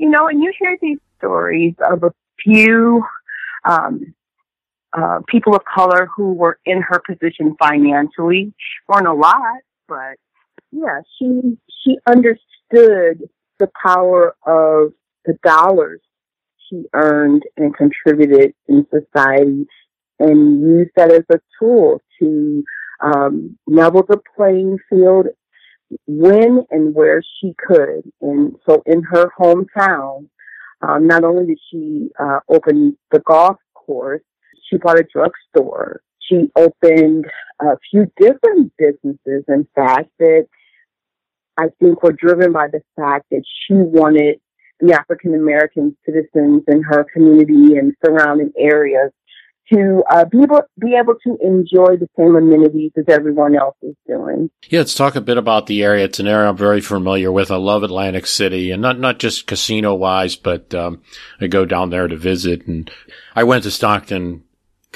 you 0.00 0.09
know, 0.09 0.28
and 0.28 0.42
you 0.42 0.50
hear 0.59 0.78
these 0.80 0.99
stories 1.19 1.75
of 1.87 2.02
a 2.02 2.12
few 2.42 3.04
um, 3.69 4.14
uh, 4.97 5.21
people 5.28 5.54
of 5.54 5.61
color 5.66 6.09
who 6.16 6.33
were 6.33 6.59
in 6.64 6.80
her 6.80 7.02
position 7.07 7.54
financially. 7.62 8.54
weren't 8.88 9.07
a 9.07 9.12
lot, 9.12 9.61
but 9.87 10.16
yeah, 10.73 11.02
she 11.19 11.59
she 11.85 11.99
understood 12.07 13.28
the 13.59 13.71
power 13.83 14.35
of 14.47 14.95
the 15.26 15.35
dollars 15.45 16.00
she 16.71 16.85
earned 16.95 17.42
and 17.59 17.76
contributed 17.76 18.54
in 18.69 18.87
society, 18.88 19.66
and 20.19 20.62
used 20.62 20.92
that 20.97 21.12
as 21.12 21.25
a 21.30 21.40
tool 21.59 22.00
to 22.19 22.64
um, 23.02 23.59
level 23.66 24.02
the 24.09 24.19
playing 24.35 24.78
field 24.88 25.26
when 26.06 26.64
and 26.70 26.94
where 26.94 27.23
she 27.40 27.54
could. 27.59 28.02
And 28.20 28.56
so, 28.68 28.82
in 28.87 29.02
her 29.02 29.30
hometown, 29.38 30.28
um, 30.82 31.06
not 31.06 31.25
only 31.25 31.47
did 31.47 31.59
she 31.70 32.09
uh, 32.18 32.40
open 32.49 32.97
the 33.11 33.20
golf 33.20 33.56
course, 33.75 34.23
she 34.68 34.76
bought 34.76 34.99
a 34.99 35.04
drugstore. 35.12 36.00
She 36.20 36.50
opened 36.56 37.26
a 37.61 37.76
few 37.90 38.06
different 38.18 38.73
businesses, 38.78 39.44
in 39.49 39.66
fact, 39.75 40.11
that 40.20 40.47
I 41.56 41.66
think 41.80 42.02
were 42.02 42.12
driven 42.12 42.52
by 42.52 42.68
the 42.68 42.82
fact 42.97 43.26
that 43.30 43.42
she 43.44 43.75
wanted 43.75 44.40
the 44.78 44.94
African 44.94 45.35
American 45.35 45.97
citizens 46.06 46.62
in 46.68 46.82
her 46.82 47.04
community 47.12 47.76
and 47.76 47.94
surrounding 48.04 48.52
areas 48.56 49.11
to 49.72 50.02
uh, 50.10 50.24
be 50.24 50.42
able 50.42 50.62
be 50.78 50.94
able 50.94 51.14
to 51.24 51.36
enjoy 51.40 51.96
the 51.96 52.08
same 52.18 52.36
amenities 52.36 52.92
as 52.96 53.04
everyone 53.08 53.56
else 53.56 53.76
is 53.82 53.94
doing. 54.06 54.50
Yeah, 54.68 54.80
let's 54.80 54.94
talk 54.94 55.16
a 55.16 55.20
bit 55.20 55.38
about 55.38 55.66
the 55.66 55.82
area. 55.82 56.04
It's 56.04 56.20
an 56.20 56.26
area 56.26 56.48
I'm 56.48 56.56
very 56.56 56.80
familiar 56.80 57.30
with. 57.30 57.50
I 57.50 57.56
love 57.56 57.82
Atlantic 57.82 58.26
City, 58.26 58.70
and 58.70 58.82
not 58.82 58.98
not 58.98 59.18
just 59.18 59.46
casino 59.46 59.94
wise, 59.94 60.36
but 60.36 60.74
um, 60.74 61.02
I 61.40 61.46
go 61.46 61.64
down 61.64 61.90
there 61.90 62.08
to 62.08 62.16
visit. 62.16 62.66
And 62.66 62.90
I 63.34 63.44
went 63.44 63.64
to 63.64 63.70
Stockton. 63.70 64.44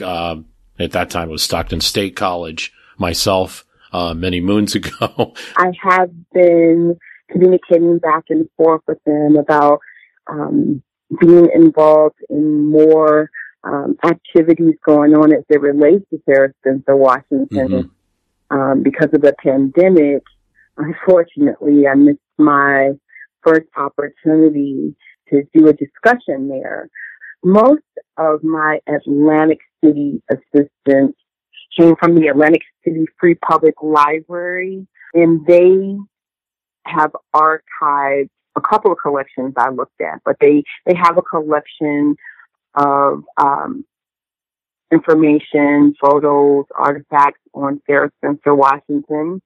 Uh, 0.01 0.37
at 0.79 0.91
that 0.91 1.11
time, 1.11 1.29
it 1.29 1.33
was 1.33 1.43
Stockton 1.45 1.81
State 1.81 2.17
College 2.17 2.73
myself 2.99 3.65
uh, 3.93 4.13
many 4.15 4.41
moons 4.41 4.75
ago. 4.75 5.35
I 5.57 5.73
have 5.83 6.11
been 6.33 6.99
communicating 7.31 7.99
back 7.99 8.25
and 8.29 8.49
forth 8.57 8.83
with 8.87 9.03
them 9.05 9.37
about 9.37 9.79
um, 10.27 10.83
being 11.21 11.49
involved 11.55 12.19
in 12.29 12.71
more 12.71 13.31
um, 13.65 13.97
activities 14.05 14.75
going 14.85 15.15
on 15.15 15.33
as 15.33 15.45
it 15.49 15.61
relates 15.61 16.05
to 16.11 16.21
Sarah 16.27 16.53
Spencer 16.61 16.97
Washington. 16.97 17.49
Mm-hmm. 17.51 17.89
Um, 18.51 18.83
because 18.83 19.09
of 19.13 19.23
the 19.23 19.35
pandemic, 19.43 20.23
unfortunately, 20.77 21.87
I 21.89 21.95
missed 21.95 22.19
my 22.39 22.91
first 23.43 23.67
opportunity 23.77 24.95
to 25.31 25.43
do 25.55 25.69
a 25.69 25.73
discussion 25.73 26.49
there. 26.49 26.89
Most 27.43 27.83
of 28.17 28.45
my 28.45 28.79
Atlantic 28.87 29.59
City 29.83 30.23
assistance 30.31 31.17
came 31.77 31.97
from 31.97 32.15
the 32.15 32.29
Atlantic 32.29 32.63
City 32.85 33.07
Free 33.19 33.35
Public 33.35 33.75
Library, 33.83 34.87
and 35.15 35.45
they 35.47 35.97
have 36.87 37.13
archived 37.35 38.29
a 38.57 38.61
couple 38.61 38.93
of 38.93 38.99
collections 39.03 39.55
I 39.57 39.71
looked 39.71 40.01
at, 40.01 40.21
but 40.25 40.37
they, 40.41 40.63
they 40.87 40.95
have 40.95 41.19
a 41.19 41.23
collection 41.23 42.15
of 42.75 43.25
um, 43.37 43.85
information, 44.93 45.95
photos, 46.01 46.67
artifacts 46.75 47.41
on 47.53 47.81
Sarah 47.87 48.11
Spencer 48.19 48.55
Washington. 48.55 49.41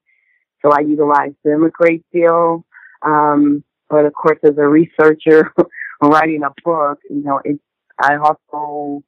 So 0.63 0.71
I 0.73 0.81
utilize 0.81 1.33
them 1.45 1.65
a 1.65 1.71
great 1.71 2.05
deal. 2.13 2.65
Um, 3.03 3.65
but 3.89 4.05
of 4.05 4.13
course, 4.13 4.39
as 4.45 4.59
a 4.59 4.69
researcher 4.69 5.53
writing 6.03 6.43
a 6.45 6.51
book, 6.65 6.99
you 7.09 7.23
know, 7.23 7.41
it, 7.45 7.59
I 8.01 8.17
also 8.17 9.03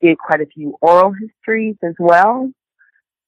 did 0.00 0.18
quite 0.18 0.40
a 0.40 0.46
few 0.46 0.76
oral 0.80 1.12
histories 1.12 1.76
as 1.82 1.94
well. 1.98 2.50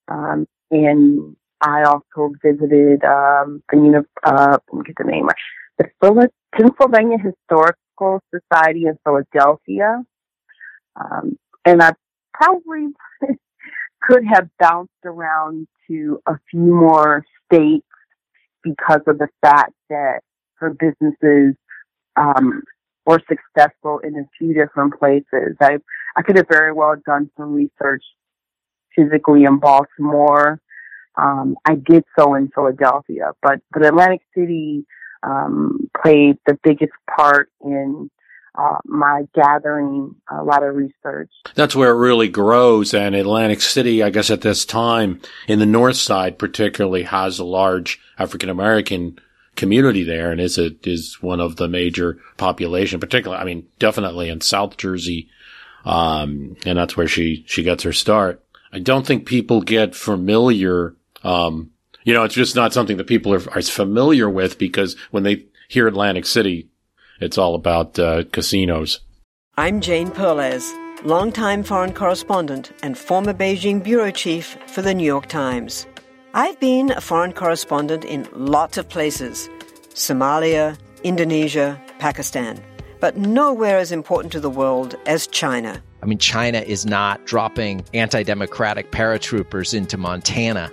Um, 0.09 0.47
and 0.71 1.37
I 1.61 1.85
also 1.85 2.33
visited 2.43 3.05
um, 3.05 3.63
a 3.73 3.77
uni- 3.77 3.99
uh, 4.25 4.59
let 4.73 4.79
me 4.79 4.83
get 4.85 4.97
the 4.99 5.05
name 5.05 5.27
right, 5.27 5.89
the 6.01 6.29
Pennsylvania 6.55 7.19
Historical 7.19 8.21
Society 8.31 8.87
in 8.87 8.99
Philadelphia. 9.05 10.03
Um, 10.97 11.39
and 11.65 11.83
I 11.83 11.93
probably 12.35 12.89
could 14.03 14.25
have 14.33 14.49
bounced 14.59 14.91
around 15.05 15.67
to 15.89 16.21
a 16.27 16.35
few 16.51 16.61
more 16.61 17.25
states 17.47 17.87
because 18.63 19.01
of 19.07 19.19
the 19.19 19.29
fact 19.41 19.73
that 19.91 20.21
her 20.57 20.71
businesses 20.71 21.55
um, 22.17 22.63
were 23.07 23.21
successful 23.29 24.01
in 24.05 24.17
a 24.17 24.25
few 24.39 24.55
different 24.55 24.99
places. 24.99 25.57
I 25.61 25.79
I 26.17 26.23
could 26.23 26.37
have 26.37 26.47
very 26.49 26.73
well 26.73 26.95
done 27.05 27.31
some 27.37 27.53
research 27.53 28.05
physically 28.95 29.45
in 29.45 29.59
Baltimore. 29.59 30.61
Um, 31.17 31.57
I 31.65 31.75
did 31.75 32.05
so 32.19 32.35
in 32.35 32.51
Philadelphia, 32.55 33.33
but 33.43 33.61
but 33.73 33.85
Atlantic 33.85 34.23
City 34.37 34.87
um, 35.23 35.91
played 36.01 36.37
the 36.47 36.59
biggest 36.63 36.93
part 37.15 37.51
in 37.65 38.11
uh, 38.55 38.79
my 38.85 39.23
gathering 39.35 40.15
a 40.31 40.43
lot 40.43 40.63
of 40.63 40.75
research. 40.75 41.31
That's 41.55 41.75
where 41.75 41.91
it 41.91 41.99
really 41.99 42.29
grows. 42.29 42.93
And 42.93 43.15
Atlantic 43.15 43.61
City, 43.61 44.03
I 44.03 44.11
guess 44.11 44.31
at 44.31 44.43
this 44.43 44.65
time, 44.65 45.21
in 45.49 45.59
the 45.59 45.67
north 45.67 45.97
side 45.97 46.39
particularly, 46.39 47.05
has 47.05 47.39
a 47.39 47.45
large 47.45 48.01
African 48.19 48.51
American 48.51 49.19
community 49.57 50.03
there 50.03 50.31
and 50.31 50.41
is 50.41 50.57
it 50.59 50.87
is 50.87 51.21
one 51.21 51.41
of 51.41 51.57
the 51.57 51.69
major 51.69 52.19
population, 52.37 53.01
particularly, 53.01 53.41
I 53.41 53.45
mean, 53.45 53.67
definitely 53.79 54.29
in 54.29 54.41
South 54.41 54.77
Jersey. 54.77 55.29
Um, 55.85 56.57
and 56.65 56.79
that's 56.79 56.97
where 56.97 57.09
she, 57.09 57.45
she 57.47 57.63
gets 57.63 57.83
her 57.83 57.93
start. 57.93 58.43
I 58.73 58.79
don't 58.79 59.07
think 59.07 59.27
people 59.27 59.61
get 59.61 59.95
familiar, 59.95 60.95
um, 61.25 61.71
you 62.05 62.15
know, 62.15 62.25
it's 62.25 62.35
just 62.35 62.57
not 62.57 62.73
something 62.73 62.97
that 62.97 63.07
people 63.07 63.35
are, 63.35 63.51
are 63.53 63.63
familiar 63.63 64.29
with 64.29 64.59
because 64.59 64.97
when 65.11 65.23
they 65.23 65.47
hear 65.69 65.87
Atlantic 65.87 66.25
City, 66.25 66.69
it's 67.23 67.39
all 67.39 67.55
about 67.55 67.99
uh, 67.99 68.25
casinos. 68.33 69.01
I'm 69.57 69.81
Jane 69.81 70.11
Perlez, 70.11 70.73
longtime 71.05 71.63
foreign 71.63 71.93
correspondent 71.93 72.73
and 72.83 72.99
former 72.99 73.33
Beijing 73.33 73.83
bureau 73.83 74.11
chief 74.11 74.57
for 74.67 74.83
the 74.83 74.95
New 74.95 75.05
York 75.05 75.27
Times. 75.27 75.87
I've 76.35 76.59
been 76.59 76.91
a 76.91 77.01
foreign 77.01 77.33
correspondent 77.33 78.05
in 78.05 78.27
lots 78.35 78.79
of 78.79 78.89
places 78.89 79.49
Somalia, 79.95 80.79
Indonesia, 81.05 81.81
Pakistan, 81.99 82.63
but 83.01 83.17
nowhere 83.17 83.79
as 83.79 83.93
important 83.93 84.33
to 84.33 84.41
the 84.41 84.51
world 84.51 84.97
as 85.07 85.27
China. 85.27 85.83
I 86.03 86.07
mean, 86.07 86.19
China 86.19 86.59
is 86.59 86.85
not 86.85 87.25
dropping 87.27 87.85
anti 87.95 88.23
democratic 88.23 88.91
paratroopers 88.91 89.75
into 89.75 89.97
Montana. 89.97 90.73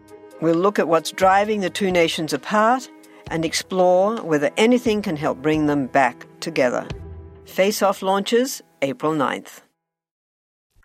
We'll 0.41 0.55
look 0.55 0.79
at 0.79 0.87
what's 0.87 1.11
driving 1.11 1.61
the 1.61 1.69
two 1.69 1.91
nations 1.91 2.33
apart 2.33 2.89
and 3.29 3.45
explore 3.45 4.17
whether 4.23 4.49
anything 4.57 5.01
can 5.03 5.15
help 5.15 5.41
bring 5.41 5.67
them 5.67 5.85
back 5.85 6.25
together. 6.39 6.87
Face 7.45 7.81
Off 7.81 8.01
launches 8.01 8.61
April 8.81 9.13
9th. 9.13 9.61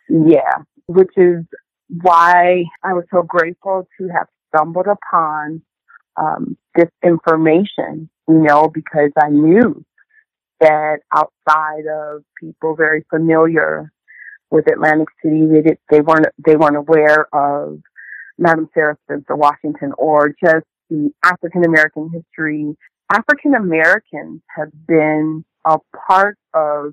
Yeah, 0.09 0.63
which 0.87 1.11
is 1.17 1.45
why 1.89 2.65
I 2.83 2.93
was 2.93 3.05
so 3.11 3.23
grateful 3.23 3.89
to 3.99 4.09
have 4.09 4.27
stumbled 4.55 4.87
upon 4.87 5.63
um, 6.17 6.57
this 6.75 6.91
information, 7.03 8.11
you 8.29 8.43
know, 8.43 8.69
because 8.69 9.11
I 9.19 9.31
knew 9.31 9.85
that 10.61 10.99
outside 11.15 11.87
of 11.91 12.23
people 12.41 12.77
very 12.77 13.05
familiar 13.11 13.91
with 14.51 14.71
Atlantic 14.71 15.09
City, 15.23 15.47
they, 15.47 15.63
did, 15.63 15.79
they 15.91 16.01
weren't 16.01 16.27
they 16.45 16.57
weren't 16.57 16.77
aware 16.77 17.27
of 17.35 17.81
Madam 18.39 18.69
Sarah 18.75 18.97
Spencer 19.05 19.37
Washington 19.37 19.93
or 19.99 20.29
just 20.29 20.67
the 20.91 21.11
African 21.25 21.65
American 21.65 22.11
history. 22.13 22.77
African 23.11 23.55
Americans 23.55 24.43
have 24.57 24.71
been 24.87 25.45
a 25.65 25.79
part 26.09 26.39
of 26.55 26.93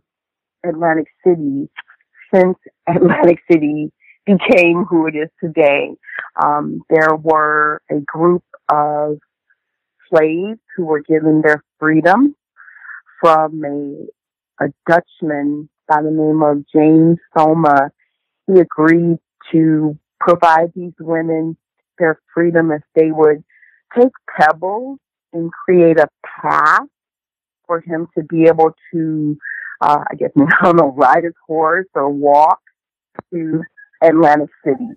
Atlantic 0.66 1.08
City 1.26 1.70
since 2.34 2.58
Atlantic 2.88 3.40
City 3.52 3.92
became 4.26 4.86
who 4.90 5.08
it 5.08 5.16
is 5.16 5.30
today. 5.44 5.90
Um, 6.42 6.82
there 6.90 7.16
were 7.16 7.82
a 7.92 8.00
group 8.00 8.44
of 8.72 9.18
slaves 10.10 10.60
who 10.76 10.86
were 10.86 11.02
given 11.02 11.42
their 11.42 11.64
freedom 11.80 12.36
from 13.20 13.64
a, 13.66 14.64
a 14.64 14.70
Dutchman 14.88 15.70
by 15.88 16.02
the 16.02 16.12
name 16.12 16.42
of 16.42 16.64
James 16.74 17.18
Soma. 17.38 17.92
He 18.48 18.60
agreed 18.60 19.18
to 19.52 19.98
provide 20.26 20.72
these 20.76 20.94
women 21.00 21.58
their 22.00 22.20
freedom 22.34 22.72
if 22.72 22.82
they 22.96 23.12
would 23.12 23.44
take 23.98 24.12
pebbles 24.40 25.00
and 25.34 25.52
create 25.52 26.00
a 26.00 26.08
path 26.42 26.88
for 27.68 27.82
him 27.82 28.08
to 28.18 28.24
be 28.24 28.44
able 28.46 28.72
to, 28.92 29.38
uh, 29.82 30.04
I 30.12 30.16
guess, 30.16 30.32
I 30.38 30.66
don't 30.66 30.78
know, 30.78 30.92
ride 30.92 31.24
his 31.24 31.34
horse 31.46 31.88
or 31.94 32.10
walk 32.10 32.60
to 33.32 33.62
Atlantic 34.02 34.50
City. 34.66 34.90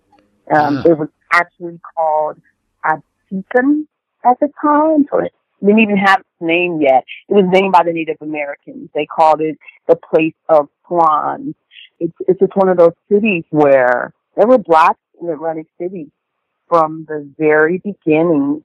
Um, 0.54 0.78
It 0.86 0.98
was 0.98 1.08
actually 1.32 1.78
called 1.96 2.40
Absecon 2.84 3.86
at 4.24 4.38
the 4.40 4.48
time, 4.62 5.06
so 5.10 5.18
it 5.18 5.32
didn't 5.60 5.80
even 5.80 5.96
have 5.96 6.20
its 6.20 6.28
name 6.40 6.80
yet. 6.80 7.04
It 7.28 7.34
was 7.34 7.44
named 7.48 7.72
by 7.72 7.82
the 7.84 7.92
Native 7.92 8.16
Americans. 8.20 8.90
They 8.94 9.06
called 9.06 9.40
it 9.40 9.58
the 9.88 9.96
place 9.96 10.34
of 10.48 10.68
swans. 10.86 11.54
It's, 11.98 12.14
it's 12.28 12.38
just 12.38 12.56
one 12.56 12.68
of 12.68 12.76
those 12.76 12.92
cities 13.10 13.44
where 13.50 14.12
there 14.36 14.46
were 14.46 14.58
blacks 14.58 15.00
in 15.20 15.28
Atlantic 15.28 15.66
City 15.80 16.10
from 16.68 17.06
the 17.08 17.28
very 17.38 17.78
beginning, 17.78 18.62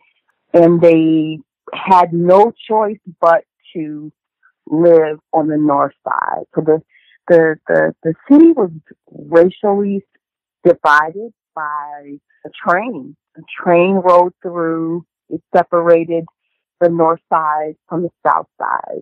and 0.53 0.81
they 0.81 1.39
had 1.73 2.13
no 2.13 2.51
choice 2.67 2.99
but 3.19 3.43
to 3.73 4.11
live 4.67 5.19
on 5.33 5.47
the 5.47 5.57
north 5.57 5.93
side. 6.03 6.45
So 6.55 6.61
the 6.61 6.81
the 7.27 7.55
the, 7.67 7.95
the 8.03 8.13
city 8.29 8.51
was 8.51 8.71
racially 9.11 10.03
divided 10.63 11.33
by 11.55 12.17
a 12.45 12.49
train. 12.67 13.15
A 13.37 13.41
train 13.63 13.95
rode 13.95 14.33
through. 14.41 15.05
It 15.29 15.41
separated 15.55 16.25
the 16.81 16.89
north 16.89 17.21
side 17.31 17.75
from 17.87 18.03
the 18.03 18.09
south 18.25 18.47
side. 18.59 19.01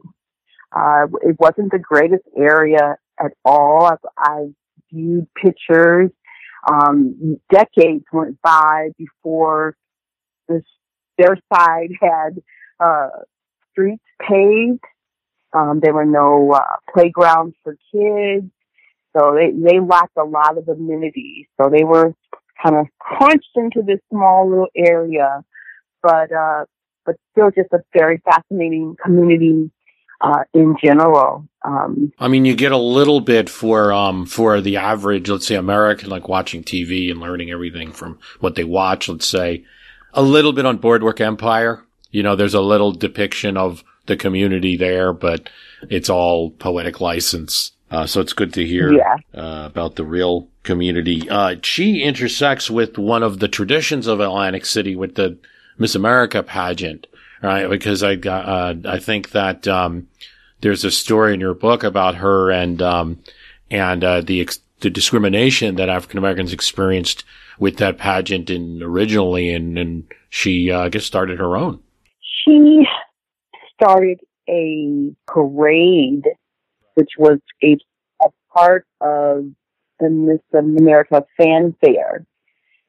Uh, 0.72 1.08
it 1.24 1.36
wasn't 1.40 1.72
the 1.72 1.80
greatest 1.80 2.24
area 2.38 2.98
at 3.20 3.32
all. 3.44 3.86
I, 3.86 3.96
I 4.18 4.46
viewed 4.92 5.28
pictures. 5.34 6.12
Um, 6.68 7.40
decades 7.52 8.06
went 8.12 8.42
by 8.42 8.90
before 8.98 9.76
this, 10.48 10.64
their 11.18 11.38
side 11.54 11.90
had 12.02 12.42
uh, 12.80 13.10
streets 13.72 14.04
paved. 14.22 14.84
Um, 15.54 15.80
there 15.82 15.94
were 15.94 16.06
no 16.06 16.52
uh, 16.52 16.76
playgrounds 16.94 17.56
for 17.64 17.76
kids, 17.92 18.52
so 19.18 19.36
they 19.36 19.52
they 19.52 19.80
lacked 19.80 20.18
a 20.18 20.24
lot 20.24 20.58
of 20.58 20.68
amenities. 20.68 21.48
So 21.60 21.70
they 21.70 21.84
were 21.84 22.14
kind 22.62 22.76
of 22.76 22.88
crunched 23.00 23.50
into 23.56 23.82
this 23.82 24.00
small 24.12 24.48
little 24.48 24.68
area, 24.76 25.44
but 26.04 26.32
uh, 26.32 26.66
but 27.06 27.16
still 27.32 27.50
just 27.50 27.74
a 27.74 27.80
very 27.94 28.22
fascinating 28.24 28.96
community 29.04 29.72
uh, 30.22 30.44
in 30.54 30.76
general. 30.84 31.48
Um, 31.64 32.14
I 32.20 32.28
mean, 32.28 32.46
you 32.46 32.56
get 32.56 32.72
a 32.72 32.78
little 32.78 33.22
bit 33.22 33.50
for 33.50 33.92
um, 33.92 34.26
for 34.26 34.62
the 34.62 34.78
average, 34.78 35.30
let's 35.30 35.48
say 35.48 35.56
American, 35.56 36.10
like 36.10 36.28
watching 36.28 36.64
TV 36.64 37.12
and 37.12 37.20
learning 37.20 37.52
everything 37.52 37.92
from 37.92 38.20
what 38.40 38.56
they 38.56 38.64
watch. 38.64 39.10
Let's 39.10 39.28
say 39.28 39.66
a 40.14 40.22
little 40.22 40.54
bit 40.54 40.66
on 40.66 40.78
Boardwalk 40.78 41.22
Empire. 41.22 41.84
You 42.12 42.24
know, 42.24 42.36
there's 42.36 42.54
a 42.54 42.62
little 42.62 42.92
depiction 42.92 43.58
of 43.58 43.84
the 44.08 44.18
community 44.18 44.76
there, 44.76 45.14
but 45.14 45.50
it's 45.90 46.10
all 46.10 46.52
poetic 46.52 47.00
license. 47.00 47.72
Uh, 47.92 48.06
so 48.06 48.22
it's 48.22 48.34
good 48.34 48.54
to 48.54 48.66
hear 48.66 48.94
yeah. 48.94 49.16
uh, 49.34 49.66
about 49.66 49.96
the 49.96 50.06
real 50.06 50.48
community. 50.64 51.28
Uh, 51.30 51.56
she 51.64 52.02
intersects 52.02 52.70
with 52.70 52.98
one 52.98 53.24
of 53.24 53.40
the 53.40 53.48
traditions 53.48 54.06
of 54.08 54.20
Atlantic 54.20 54.66
City 54.66 54.96
with 54.96 55.16
the 55.16 55.38
Miss 55.78 55.96
America 55.96 56.44
pageant, 56.44 57.08
right? 57.42 57.70
Because 57.70 58.04
I 58.04 58.16
uh, 58.16 58.76
I 58.86 59.00
think 59.00 59.32
that 59.32 59.68
um, 59.68 60.08
there's 60.62 60.84
a 60.84 60.92
story 60.92 61.34
in 61.34 61.40
your 61.40 61.54
book 61.54 61.84
about 61.84 62.16
her 62.16 62.52
and 62.52 62.82
um, 62.82 63.20
and 63.70 64.04
uh, 64.04 64.22
the 64.22 64.42
ex- 64.42 64.60
the 64.82 64.90
discrimination 64.90 65.76
that 65.76 65.90
African 65.90 66.18
Americans 66.18 66.54
experienced 66.54 67.24
with 67.58 67.78
that 67.78 67.98
pageant 67.98 68.50
in 68.50 68.82
originally, 68.82 69.54
and 69.54 69.78
and 69.78 70.12
she 70.30 70.72
uh, 70.72 70.82
I 70.82 70.90
guess 70.90 71.06
started 71.06 71.40
her 71.40 71.58
own. 71.58 71.82
She 72.46 72.86
started 73.76 74.20
a 74.50 75.12
parade 75.28 76.26
which 77.00 77.12
was 77.18 77.40
a, 77.64 77.78
a 78.22 78.28
part 78.54 78.86
of 79.00 79.46
the 80.02 80.10
Miss 80.10 80.42
America 80.54 81.24
fanfare. 81.38 82.26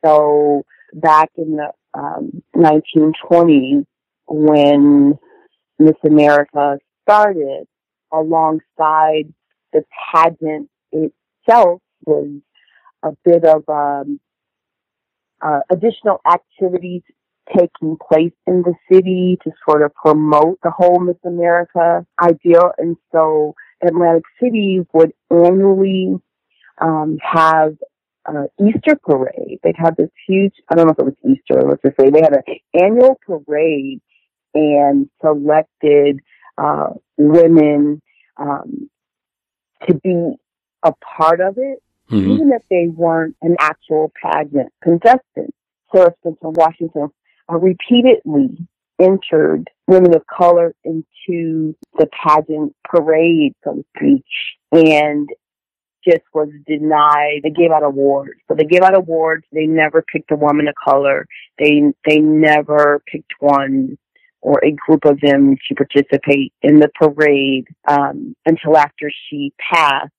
So 0.04 0.64
back 0.92 1.30
in 1.36 1.58
the 1.58 1.70
um, 1.94 2.42
1920s, 2.56 3.86
when 4.30 5.18
Miss 5.78 5.96
America 6.04 6.78
started, 7.02 7.66
alongside 8.12 9.32
the 9.72 9.84
pageant 10.12 10.68
itself 10.92 11.80
was 12.06 12.28
a 13.02 13.10
bit 13.24 13.44
of 13.44 13.68
um, 13.68 14.20
uh, 15.42 15.60
additional 15.70 16.20
activities 16.30 17.02
taking 17.56 17.96
place 17.96 18.32
in 18.46 18.62
the 18.62 18.74
city 18.90 19.36
to 19.42 19.50
sort 19.68 19.82
of 19.82 19.92
promote 19.94 20.58
the 20.62 20.70
whole 20.70 21.00
Miss 21.00 21.16
America 21.24 22.06
ideal. 22.22 22.72
And 22.78 22.96
so 23.10 23.54
Atlantic 23.84 24.24
City 24.40 24.86
would 24.92 25.12
annually 25.30 26.14
um, 26.80 27.18
have 27.20 27.74
uh, 28.26 28.44
Easter 28.60 28.96
parade. 29.02 29.58
They'd 29.64 29.74
have 29.76 29.96
this 29.96 30.10
huge, 30.28 30.54
I 30.68 30.74
don't 30.76 30.86
know 30.86 30.92
if 30.92 30.98
it 30.98 31.04
was 31.04 31.14
Easter, 31.24 31.62
let's 31.66 31.82
just 31.82 31.96
say, 31.98 32.10
they 32.10 32.20
had 32.20 32.36
an 32.36 32.54
annual 32.74 33.18
parade 33.26 34.00
and 34.54 35.08
selected 35.20 36.20
uh, 36.58 36.90
women 37.16 38.00
um, 38.36 38.90
to 39.86 39.94
be 39.94 40.34
a 40.82 40.92
part 41.16 41.40
of 41.40 41.56
it, 41.58 41.82
mm-hmm. 42.10 42.30
even 42.30 42.52
if 42.52 42.62
they 42.70 42.88
weren't 42.88 43.36
an 43.42 43.56
actual 43.58 44.12
pageant 44.22 44.72
contestant. 44.82 45.54
Sarah 45.92 46.14
Spencer 46.20 46.50
Washington 46.50 47.10
uh, 47.50 47.56
repeatedly 47.56 48.66
entered 49.00 49.68
women 49.86 50.14
of 50.14 50.22
color 50.26 50.74
into 50.84 51.74
the 51.98 52.06
pageant 52.12 52.74
parade, 52.84 53.54
so 53.64 53.74
to 53.74 53.84
speak, 53.96 54.24
and 54.72 55.28
just 56.06 56.22
was 56.32 56.48
denied. 56.66 57.40
They 57.42 57.50
gave 57.50 57.70
out 57.70 57.82
awards. 57.82 58.40
So 58.48 58.54
they 58.54 58.64
gave 58.64 58.82
out 58.82 58.96
awards. 58.96 59.44
They 59.52 59.66
never 59.66 60.02
picked 60.02 60.30
a 60.30 60.36
woman 60.36 60.68
of 60.68 60.74
color. 60.82 61.26
They 61.58 61.82
they 62.06 62.18
never 62.18 63.02
picked 63.06 63.32
one 63.38 63.98
or 64.42 64.62
a 64.64 64.72
group 64.72 65.04
of 65.04 65.20
them 65.20 65.56
to 65.68 65.74
participate 65.74 66.52
in 66.62 66.80
the 66.80 66.88
parade 66.94 67.66
um, 67.88 68.34
until 68.46 68.76
after 68.76 69.10
she 69.28 69.52
passed 69.72 70.12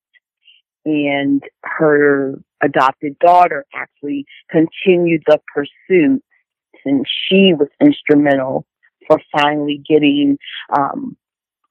and 0.86 1.44
her 1.64 2.40
adopted 2.64 3.18
daughter 3.20 3.66
actually 3.74 4.26
continued 4.50 5.24
the 5.28 5.40
pursuit 5.54 6.24
and 6.86 7.06
she 7.08 7.54
was 7.54 7.68
instrumental 7.80 8.66
for 9.08 9.20
finally 9.32 9.82
getting 9.88 10.38
um, 10.76 11.16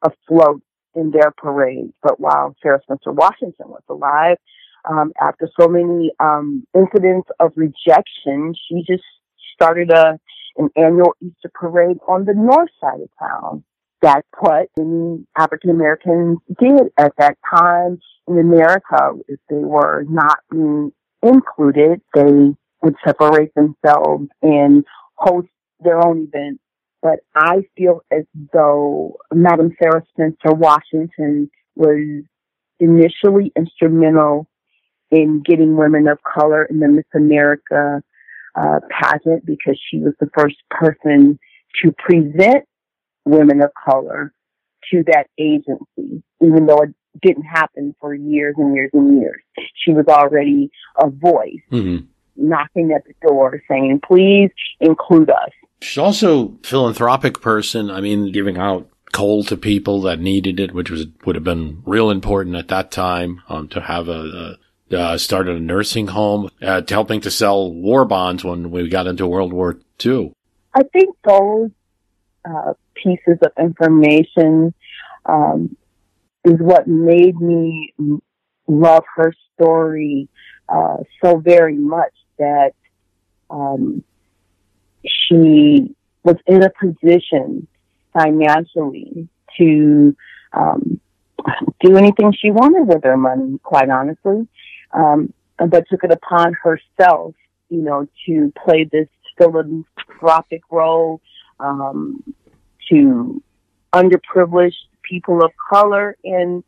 afloat 0.03 0.63
in 0.95 1.11
their 1.11 1.33
parade. 1.37 1.93
But 2.03 2.21
while 2.21 2.55
Sarah 2.63 2.81
Spencer 2.83 3.13
Washington 3.13 3.69
was 3.69 3.83
alive, 3.89 4.37
um, 4.89 5.13
after 5.21 5.49
so 5.59 5.69
many 5.69 6.11
um, 6.21 6.67
incidents 6.75 7.29
of 7.39 7.53
rejection, 7.57 8.55
she 8.69 8.83
just 8.87 9.05
started 9.55 9.91
a 9.91 10.19
an 10.61 10.71
annual 10.77 11.15
Easter 11.21 11.51
parade 11.53 11.97
on 12.07 12.25
the 12.25 12.35
north 12.35 12.71
side 12.81 13.01
of 13.01 13.09
town. 13.19 13.65
That's 14.03 14.27
what 14.39 14.69
many 14.79 15.27
African 15.37 15.71
Americans 15.71 16.39
did 16.59 16.89
at 16.99 17.13
that 17.19 17.37
time 17.55 17.99
in 18.29 18.39
America. 18.39 19.13
If 19.29 19.41
they 19.49 19.57
were 19.57 20.05
not 20.09 20.39
being 20.51 20.93
included, 21.23 22.01
they 22.15 22.55
would 22.83 22.95
separate 23.05 23.53
themselves 23.55 24.29
and 24.43 24.85
host 25.17 25.49
their 25.81 26.05
own 26.07 26.29
events. 26.33 26.63
But 27.03 27.21
I 27.35 27.63
feel 27.77 28.03
as 28.11 28.25
though 28.53 29.17
Madam 29.33 29.75
Sarah 29.83 30.05
Spencer 30.11 30.55
Washington 30.55 31.51
was 31.75 32.25
initially 32.79 33.53
instrumental 33.57 34.47
in 35.11 35.43
getting 35.45 35.77
women 35.77 36.09
of 36.09 36.19
color 36.23 36.65
in 36.65 36.79
the 36.79 36.89
Miss 36.89 37.07
America 37.15 38.03
uh, 38.55 38.81
pageant 38.91 39.45
because 39.47 39.79
she 39.91 39.99
was 39.99 40.15
the 40.21 40.29
first 40.37 40.57
person 40.71 41.39
to 41.83 41.93
present 41.93 42.65
women 43.25 43.63
of 43.63 43.71
color 43.85 44.33
to 44.91 45.05
that 45.07 45.27
agency, 45.39 46.23
even 46.41 46.67
though 46.67 46.83
it 46.83 46.95
didn't 47.23 47.45
happen 47.45 47.95
for 48.01 48.15
years 48.15 48.55
and 48.59 48.75
years 48.75 48.91
and 48.93 49.21
years. 49.21 49.43
She 49.75 49.93
was 49.93 50.07
already 50.09 50.71
a 50.99 51.09
voice 51.11 51.61
mm-hmm. 51.71 52.07
knocking 52.37 52.93
at 52.93 53.05
the 53.05 53.15
door 53.27 53.63
saying, 53.69 54.01
please 54.07 54.51
include 54.81 55.31
us. 55.31 55.51
She's 55.83 55.99
also 55.99 56.49
a 56.49 56.67
philanthropic 56.67 57.41
person. 57.41 57.91
I 57.91 58.01
mean, 58.01 58.33
giving 58.33 58.59
out 58.59 58.89
coal 59.13 59.45
to 59.45 59.57
people 59.57 60.03
that 60.03 60.21
needed 60.21 60.61
it, 60.61 60.73
which 60.73 60.91
was 60.91 61.07
would 61.25 61.35
have 61.35 61.45
been 61.45 61.83
real 61.85 62.11
important 62.11 62.57
at 62.57 62.69
that 62.69 62.91
time 62.91 63.43
um, 63.49 63.69
to 63.69 63.81
have 63.81 64.09
a, 64.09 64.13
a 64.13 64.57
uh, 64.93 65.17
started 65.19 65.57
a 65.57 65.61
nursing 65.61 66.09
home, 66.09 66.51
uh, 66.63 66.83
helping 66.89 67.21
to 67.23 67.31
sell 67.31 67.73
war 67.73 68.05
bonds 68.05 68.45
when 68.45 68.71
we 68.71 68.89
got 68.89 69.07
into 69.07 69.27
World 69.27 69.53
War 69.53 69.79
II. 70.05 70.33
I 70.75 70.83
think 70.85 71.17
those 71.25 71.71
uh, 72.45 72.75
pieces 72.95 73.39
of 73.43 73.53
information 73.59 74.75
um, 75.27 75.77
is 76.45 76.59
what 76.59 76.87
made 76.87 77.41
me 77.41 77.93
love 78.67 79.05
her 79.17 79.33
story 79.55 80.29
uh, 80.69 80.99
so 81.23 81.39
very 81.39 81.77
much 81.77 82.13
that 82.39 82.73
um, 83.51 84.03
she 85.05 85.95
was 86.23 86.37
in 86.47 86.63
a 86.63 86.71
position 86.71 87.67
financially 88.13 89.29
to 89.59 90.17
um, 90.53 91.01
do 91.81 91.97
anything 91.97 92.33
she 92.33 92.51
wanted 92.51 92.87
with 92.87 93.03
her 93.05 93.17
money, 93.17 93.59
quite 93.63 93.91
honestly 93.91 94.47
um, 94.93 95.33
but 95.59 95.85
took 95.89 96.05
it 96.05 96.11
upon 96.11 96.55
herself, 96.55 97.35
you 97.69 97.83
know, 97.83 98.07
to 98.27 98.53
play 98.65 98.85
this 98.85 99.09
philanthropic 99.37 100.63
role 100.71 101.21
um, 101.59 102.23
to 102.91 103.43
underprivileged 103.93 104.75
people 105.03 105.45
of 105.45 105.53
color 105.71 106.17
and 106.25 106.63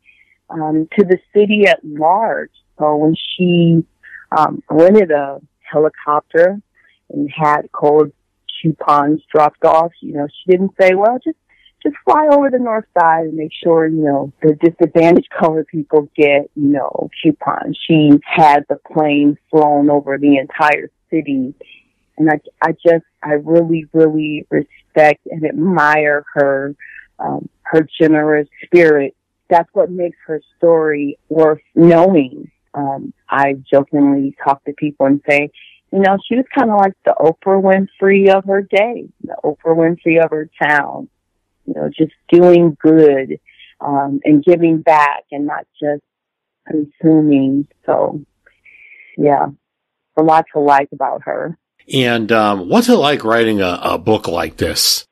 um, 0.51 0.89
to 0.99 1.05
the 1.05 1.19
city 1.35 1.67
at 1.67 1.81
large. 1.85 2.51
So 2.79 2.97
when 2.97 3.15
she 3.15 3.85
um, 4.37 4.63
rented 4.69 5.11
a 5.11 5.41
helicopter 5.61 6.61
and 7.11 7.31
had 7.31 7.71
cold 7.73 8.13
coupons 8.61 9.23
dropped 9.33 9.65
off, 9.65 9.93
you 10.01 10.15
know, 10.15 10.27
she 10.27 10.53
didn't 10.53 10.73
say, 10.81 10.95
well, 10.95 11.19
just 11.23 11.39
just 11.83 11.97
fly 12.05 12.29
over 12.31 12.51
the 12.51 12.59
north 12.59 12.85
side 12.99 13.27
and 13.27 13.35
make 13.35 13.53
sure, 13.53 13.87
you 13.87 14.05
know, 14.05 14.33
the 14.43 14.55
disadvantaged 14.55 15.29
colored 15.31 15.67
people 15.67 16.09
get, 16.17 16.51
you 16.55 16.69
know, 16.69 17.11
coupons. 17.23 17.79
She 17.87 18.11
had 18.25 18.65
the 18.69 18.79
plane 18.93 19.37
flown 19.51 19.91
over 19.91 20.19
the 20.19 20.37
entire 20.39 20.91
city. 21.11 21.55
And 22.19 22.31
I, 22.31 22.41
I 22.63 22.73
just, 22.73 23.05
I 23.23 23.33
really, 23.33 23.87
really 23.93 24.47
respect 24.51 25.27
and 25.31 25.45
admire 25.45 26.25
her, 26.35 26.75
um, 27.19 27.49
her 27.63 27.87
generous 28.01 28.49
spirit. 28.65 29.17
That's 29.49 29.69
what 29.73 29.91
makes 29.91 30.19
her 30.27 30.41
story 30.59 31.19
worth 31.29 31.63
knowing. 31.75 32.51
Um, 32.75 33.13
I 33.29 33.55
jokingly 33.71 34.37
talk 34.43 34.65
to 34.65 34.73
people 34.73 35.07
and 35.07 35.21
say, 35.29 35.51
you 35.93 35.99
know, 35.99 36.17
she 36.27 36.37
was 36.37 36.47
kind 36.55 36.71
of 36.71 36.79
like 36.79 36.95
the 37.05 37.15
Oprah 37.21 37.61
Winfrey 37.61 38.35
of 38.35 38.45
her 38.47 38.63
day, 38.63 39.09
the 39.23 39.37
Oprah 39.45 39.77
Winfrey 39.77 40.25
of 40.25 40.31
her 40.31 40.49
town 40.63 41.09
you 41.67 41.75
know, 41.75 41.89
just 41.97 42.13
doing 42.29 42.77
good 42.81 43.39
um, 43.81 44.21
and 44.25 44.45
giving 44.45 44.83
back 44.83 45.25
and 45.31 45.47
not 45.47 45.67
just 45.81 46.03
consuming. 46.67 47.69
So, 47.87 48.21
yeah, 49.17 49.47
a 50.17 50.23
lot 50.23 50.47
to 50.53 50.61
like 50.61 50.89
about 50.93 51.23
her. 51.25 51.59
And 51.93 52.31
um, 52.31 52.69
what's 52.69 52.89
it 52.89 52.97
like 52.97 53.25
writing 53.25 53.61
a, 53.61 53.79
a 53.83 53.99
book 53.99 54.29
like 54.29 54.57
this? 54.57 55.05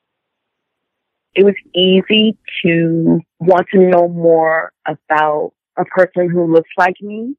It 1.33 1.45
was 1.45 1.55
easy 1.73 2.37
to 2.63 3.21
want 3.39 3.67
to 3.73 3.79
know 3.79 4.07
more 4.07 4.71
about 4.85 5.53
a 5.77 5.85
person 5.85 6.29
who 6.29 6.51
looks 6.51 6.69
like 6.77 6.95
me. 7.01 7.35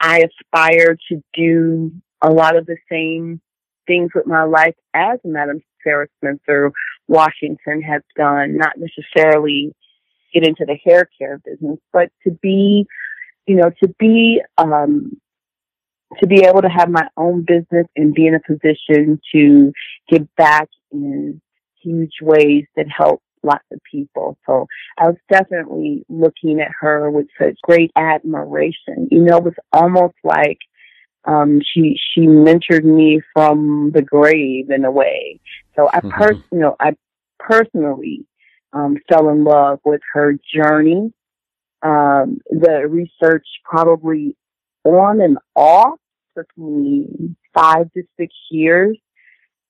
I 0.00 0.24
aspire 0.24 0.96
to 1.08 1.22
do 1.32 1.92
a 2.20 2.30
lot 2.30 2.56
of 2.56 2.66
the 2.66 2.76
same 2.90 3.40
things 3.86 4.10
with 4.14 4.26
my 4.26 4.44
life 4.44 4.74
as 4.94 5.18
Madam 5.24 5.60
Sarah 5.82 6.08
Spencer 6.18 6.72
Washington 7.08 7.82
has 7.82 8.02
done, 8.16 8.56
not 8.56 8.74
necessarily 8.76 9.72
get 10.34 10.46
into 10.46 10.64
the 10.66 10.76
hair 10.84 11.08
care 11.18 11.40
business, 11.44 11.78
but 11.92 12.10
to 12.24 12.30
be, 12.42 12.86
you 13.46 13.56
know, 13.56 13.70
to 13.82 13.88
be, 13.98 14.40
um, 14.58 15.12
to 16.20 16.26
be 16.26 16.44
able 16.44 16.62
to 16.62 16.68
have 16.68 16.88
my 16.88 17.06
own 17.16 17.44
business 17.46 17.86
and 17.96 18.14
be 18.14 18.26
in 18.26 18.34
a 18.34 18.40
position 18.40 19.20
to 19.32 19.72
give 20.08 20.26
back 20.36 20.68
in 20.92 21.40
huge 21.82 22.14
ways 22.22 22.64
that 22.76 22.86
help 22.88 23.22
lots 23.42 23.64
of 23.72 23.78
people. 23.90 24.36
So 24.46 24.66
I 24.98 25.06
was 25.06 25.16
definitely 25.30 26.04
looking 26.08 26.60
at 26.60 26.72
her 26.80 27.10
with 27.10 27.26
such 27.40 27.56
great 27.62 27.92
admiration. 27.96 29.08
You 29.10 29.22
know, 29.22 29.38
it 29.38 29.44
was 29.44 29.54
almost 29.72 30.16
like 30.24 30.58
um, 31.26 31.60
she 31.60 31.96
she 32.14 32.22
mentored 32.22 32.84
me 32.84 33.20
from 33.34 33.90
the 33.92 34.02
grave 34.02 34.70
in 34.70 34.84
a 34.84 34.90
way. 34.90 35.40
So 35.74 35.88
I 35.92 35.98
mm-hmm. 35.98 36.10
pers- 36.10 36.44
you 36.52 36.58
know 36.58 36.76
I 36.80 36.96
personally 37.38 38.26
um, 38.72 38.96
fell 39.08 39.28
in 39.28 39.44
love 39.44 39.80
with 39.84 40.00
her 40.14 40.34
journey 40.54 41.12
Um, 41.82 42.38
the 42.50 42.88
research 42.88 43.46
probably 43.64 44.36
on 44.84 45.20
and 45.20 45.38
off 45.54 45.98
took 46.36 46.48
me 46.56 47.06
five 47.54 47.92
to 47.92 48.02
six 48.18 48.34
years 48.50 48.98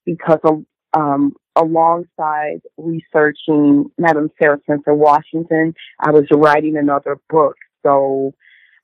because 0.04 0.40
of, 0.44 0.64
um, 0.96 1.34
alongside 1.56 2.60
researching 2.76 3.90
Madam 3.98 4.30
Sarah 4.38 4.60
Spencer 4.62 4.94
Washington, 4.94 5.74
I 6.00 6.10
was 6.12 6.24
writing 6.30 6.76
another 6.76 7.18
book. 7.28 7.56
So 7.84 8.34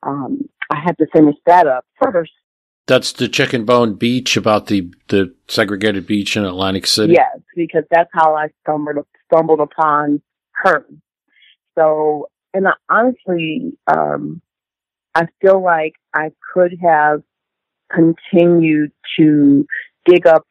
um, 0.02 0.48
I 0.70 0.78
had 0.84 0.98
to 0.98 1.06
finish 1.14 1.36
that 1.46 1.66
up 1.66 1.84
first. 2.02 2.32
That's 2.86 3.12
the 3.12 3.28
Chicken 3.28 3.64
Bone 3.64 3.94
Beach 3.94 4.36
about 4.36 4.66
the 4.66 4.92
the 5.08 5.34
segregated 5.48 6.06
beach 6.06 6.36
in 6.36 6.44
Atlantic 6.44 6.86
City. 6.86 7.14
Yes, 7.14 7.38
because 7.54 7.84
that's 7.90 8.10
how 8.12 8.34
I 8.34 8.48
stumbled 8.62 9.06
stumbled 9.32 9.60
upon 9.60 10.20
her. 10.52 10.84
So, 11.78 12.28
and 12.52 12.66
I, 12.68 12.72
honestly, 12.88 13.72
um, 13.86 14.42
I 15.14 15.26
feel 15.40 15.62
like 15.62 15.94
I 16.12 16.32
could 16.52 16.76
have 16.82 17.22
continued 17.92 18.92
to 19.18 19.66
dig 20.04 20.26
up 20.26 20.46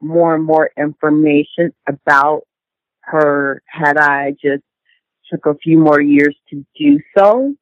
more 0.00 0.34
and 0.34 0.44
more 0.44 0.70
information 0.76 1.72
about 1.88 2.42
her 3.00 3.62
had 3.66 3.96
I 3.96 4.32
just 4.32 4.64
took 5.30 5.46
a 5.46 5.54
few 5.58 5.78
more 5.78 6.00
years 6.00 6.36
to 6.50 6.64
do 6.78 7.00
so. 7.16 7.54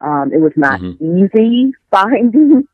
Um, 0.00 0.30
it 0.32 0.40
was 0.40 0.52
not 0.56 0.80
mm-hmm. 0.80 1.24
easy 1.24 1.72
finding 1.90 2.66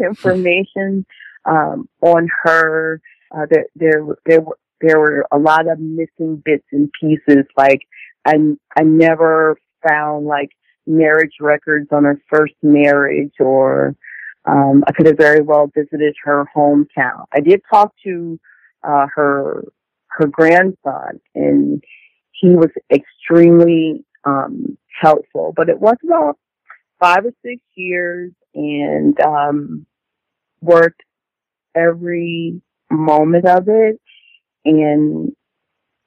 information 0.00 1.06
um, 1.44 1.88
on 2.00 2.28
her. 2.44 3.00
Uh, 3.34 3.46
there, 3.50 3.66
there, 3.76 4.02
there 4.24 4.40
were 4.40 4.58
there 4.80 4.98
were 4.98 5.26
a 5.32 5.38
lot 5.38 5.70
of 5.70 5.78
missing 5.80 6.42
bits 6.44 6.64
and 6.72 6.90
pieces. 7.00 7.44
Like 7.56 7.80
I, 8.24 8.36
I 8.76 8.82
never 8.82 9.58
found 9.86 10.26
like 10.26 10.50
marriage 10.86 11.34
records 11.40 11.88
on 11.92 12.04
her 12.04 12.20
first 12.30 12.54
marriage, 12.62 13.34
or 13.40 13.96
um, 14.44 14.84
I 14.86 14.92
could 14.92 15.06
have 15.06 15.16
very 15.16 15.40
well 15.40 15.70
visited 15.74 16.14
her 16.24 16.44
hometown. 16.56 17.24
I 17.32 17.40
did 17.40 17.60
talk 17.70 17.92
to 18.04 18.38
uh, 18.82 19.06
her 19.14 19.64
her 20.08 20.26
grandson, 20.26 21.20
and 21.34 21.82
he 22.32 22.50
was 22.50 22.70
extremely 22.92 24.04
um, 24.24 24.78
helpful. 25.00 25.52
But 25.56 25.68
it 25.68 25.80
was 25.80 25.96
about 26.04 26.38
five 27.00 27.24
or 27.24 27.32
six 27.44 27.62
years, 27.74 28.32
and 28.54 29.18
um, 29.20 29.86
worked 30.60 31.02
every 31.74 32.60
moment 32.90 33.46
of 33.46 33.68
it, 33.68 34.00
and 34.64 35.32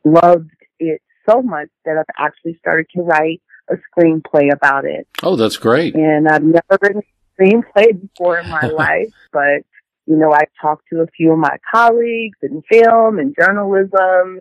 loved 0.03 0.51
it 0.79 1.01
so 1.29 1.41
much 1.41 1.69
that 1.85 1.97
I've 1.97 2.15
actually 2.17 2.57
started 2.59 2.87
to 2.95 3.01
write 3.01 3.41
a 3.69 3.75
screenplay 3.75 4.51
about 4.51 4.85
it. 4.85 5.07
Oh, 5.23 5.35
that's 5.35 5.57
great! 5.57 5.95
And 5.95 6.27
I've 6.27 6.43
never 6.43 6.77
written 6.81 7.01
a 7.01 7.41
screenplay 7.41 7.99
before 7.99 8.39
in 8.39 8.49
my 8.49 8.67
life, 8.77 9.13
but 9.31 9.63
you 10.07 10.17
know, 10.17 10.33
I 10.33 10.43
talked 10.61 10.85
to 10.91 11.01
a 11.01 11.07
few 11.07 11.31
of 11.31 11.37
my 11.37 11.57
colleagues 11.71 12.37
in 12.41 12.63
film 12.69 13.19
and 13.19 13.35
journalism 13.39 14.39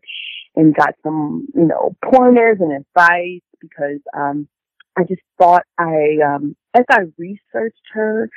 and 0.57 0.75
got 0.75 0.95
some, 1.03 1.47
you 1.55 1.67
know, 1.67 1.97
pointers 2.05 2.59
and 2.61 2.73
advice 2.73 3.43
because, 3.61 4.01
um, 4.17 4.49
I 4.97 5.05
just 5.05 5.23
thought 5.39 5.63
I, 5.79 6.19
um, 6.25 6.57
as 6.75 6.85
I 6.91 7.01
researched 7.19 7.83
her, 7.93 8.29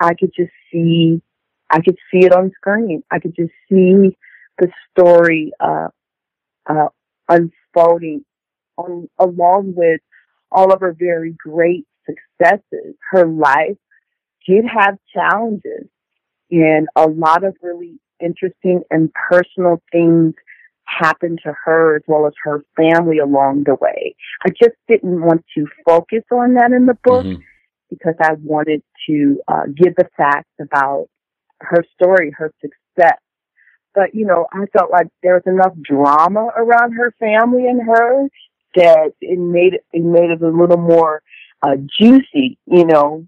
I 0.00 0.14
could 0.14 0.32
just 0.36 0.52
see, 0.72 1.20
I 1.70 1.80
could 1.80 1.96
see 2.10 2.24
it 2.24 2.32
on 2.32 2.52
screen. 2.56 3.02
I 3.10 3.18
could 3.18 3.34
just 3.34 3.52
see 3.68 4.16
the 4.58 4.70
story, 4.90 5.52
uh, 5.60 5.88
uh, 6.68 6.88
unfolding 7.28 8.24
on, 8.76 9.08
along 9.18 9.74
with 9.76 10.00
all 10.50 10.72
of 10.72 10.80
her 10.80 10.94
very 10.98 11.34
great 11.38 11.86
successes. 12.04 12.94
Her 13.10 13.26
life 13.26 13.76
did 14.46 14.64
have 14.64 14.98
challenges 15.12 15.88
and 16.50 16.88
a 16.94 17.06
lot 17.06 17.44
of 17.44 17.56
really 17.62 17.98
interesting 18.20 18.82
and 18.90 19.10
personal 19.12 19.82
things 19.90 20.34
happened 20.86 21.40
to 21.44 21.52
her 21.64 21.96
as 21.96 22.02
well 22.06 22.26
as 22.26 22.32
her 22.42 22.64
family 22.76 23.18
along 23.18 23.64
the 23.64 23.74
way. 23.74 24.14
I 24.44 24.50
just 24.50 24.76
didn't 24.88 25.20
want 25.20 25.44
to 25.56 25.66
focus 25.84 26.22
on 26.32 26.54
that 26.54 26.72
in 26.72 26.86
the 26.86 26.96
book 27.04 27.26
mm-hmm. 27.26 27.40
because 27.90 28.14
I 28.20 28.32
wanted 28.42 28.82
to 29.08 29.40
uh, 29.48 29.64
give 29.66 29.94
the 29.96 30.08
facts 30.16 30.52
about 30.60 31.08
her 31.60 31.84
story, 31.94 32.32
her 32.36 32.52
success. 32.60 33.18
But, 33.94 34.14
you 34.14 34.26
know, 34.26 34.46
I 34.52 34.66
felt 34.76 34.90
like 34.90 35.08
there 35.22 35.34
was 35.34 35.42
enough 35.46 35.72
drama 35.82 36.50
around 36.56 36.92
her 36.92 37.12
family 37.18 37.66
and 37.66 37.80
her 37.82 38.28
that 38.74 39.12
it 39.20 39.38
made 39.38 39.74
it, 39.74 39.84
it 39.92 40.04
made 40.04 40.30
it 40.30 40.42
a 40.42 40.48
little 40.48 40.76
more 40.76 41.22
uh, 41.62 41.76
juicy, 41.98 42.58
you 42.66 42.84
know, 42.84 43.26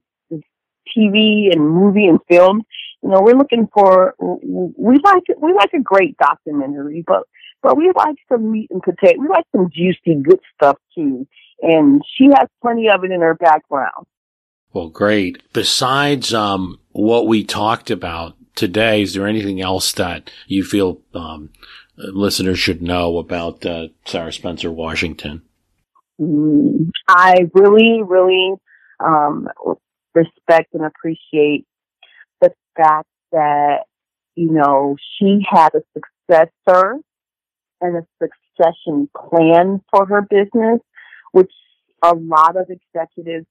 TV 0.97 1.53
and 1.53 1.69
movie 1.69 2.07
and 2.07 2.19
film 2.29 2.65
you 3.03 3.11
know, 3.11 3.21
we're 3.21 3.37
looking 3.37 3.69
for 3.73 4.15
we 4.19 4.99
like 5.05 5.23
we 5.41 5.53
like 5.53 5.73
a 5.73 5.81
great 5.81 6.17
documentary, 6.17 7.05
but 7.07 7.23
but 7.63 7.77
we 7.77 7.93
like 7.95 8.17
some 8.29 8.51
meat 8.51 8.69
and 8.71 8.83
potato. 8.83 9.21
We 9.21 9.29
like 9.29 9.47
some 9.55 9.71
juicy, 9.71 10.21
good 10.23 10.41
stuff 10.55 10.77
too. 10.95 11.27
And 11.61 12.03
she 12.17 12.27
has 12.27 12.49
plenty 12.63 12.89
of 12.89 13.05
it 13.05 13.11
in 13.11 13.21
her 13.21 13.35
background. 13.35 14.07
Well, 14.73 14.89
great. 14.89 15.43
Besides 15.53 16.33
um, 16.33 16.79
what 16.91 17.27
we 17.27 17.43
talked 17.43 17.91
about 17.91 18.37
today, 18.55 19.03
is 19.03 19.15
there 19.15 19.27
anything 19.27 19.61
else 19.61 19.93
that 19.93 20.31
you 20.47 20.63
feel 20.63 21.01
um, 21.15 21.51
listeners 21.97 22.59
should 22.59 22.83
know 22.83 23.19
about 23.19 23.65
uh, 23.65 23.89
Sarah 24.05 24.33
Spencer 24.33 24.71
Washington? 24.71 25.43
Mm, 26.21 26.91
I 27.09 27.49
really, 27.55 28.03
really 28.03 28.53
um, 29.01 29.49
respect 30.15 30.75
and 30.75 30.85
appreciate 30.85 31.67
the 32.41 32.53
fact 32.77 33.09
that, 33.33 33.85
you 34.35 34.53
know, 34.53 34.97
she 35.19 35.41
had 35.49 35.71
a 35.75 35.83
successor 35.95 36.99
and 37.81 37.97
a 37.97 38.07
succession 38.23 39.09
plan 39.17 39.81
for 39.91 40.07
her 40.07 40.23
business, 40.23 40.81
which 41.33 41.53
a 42.03 42.15
lot 42.15 42.57
of 42.57 42.69
executives 42.71 43.47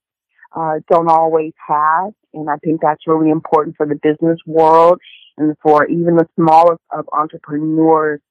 uh, 0.55 0.75
don't 0.89 1.09
always 1.09 1.53
have. 1.67 2.13
And 2.33 2.49
I 2.49 2.55
think 2.63 2.81
that's 2.81 3.07
really 3.07 3.29
important 3.29 3.75
for 3.77 3.85
the 3.85 3.95
business 3.95 4.39
world 4.45 4.99
and 5.37 5.55
for 5.61 5.87
even 5.87 6.15
the 6.15 6.27
smallest 6.35 6.81
of 6.91 7.05
entrepreneurs 7.11 8.21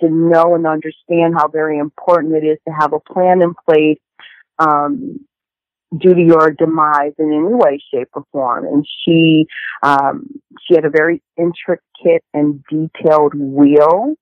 to 0.00 0.08
know 0.08 0.54
and 0.54 0.66
understand 0.66 1.34
how 1.36 1.48
very 1.48 1.78
important 1.78 2.34
it 2.34 2.46
is 2.46 2.58
to 2.66 2.74
have 2.78 2.92
a 2.92 3.00
plan 3.00 3.40
in 3.40 3.54
place 3.68 3.98
um, 4.58 5.20
due 5.96 6.14
to 6.14 6.20
your 6.20 6.50
demise 6.50 7.12
in 7.18 7.32
any 7.32 7.54
way, 7.54 7.80
shape, 7.92 8.08
or 8.14 8.24
form. 8.32 8.66
And 8.66 8.86
she, 9.04 9.46
um, 9.82 10.26
she 10.66 10.74
had 10.74 10.84
a 10.84 10.90
very 10.90 11.22
intricate 11.38 12.24
and 12.34 12.62
detailed 12.68 13.32
will, 13.34 14.16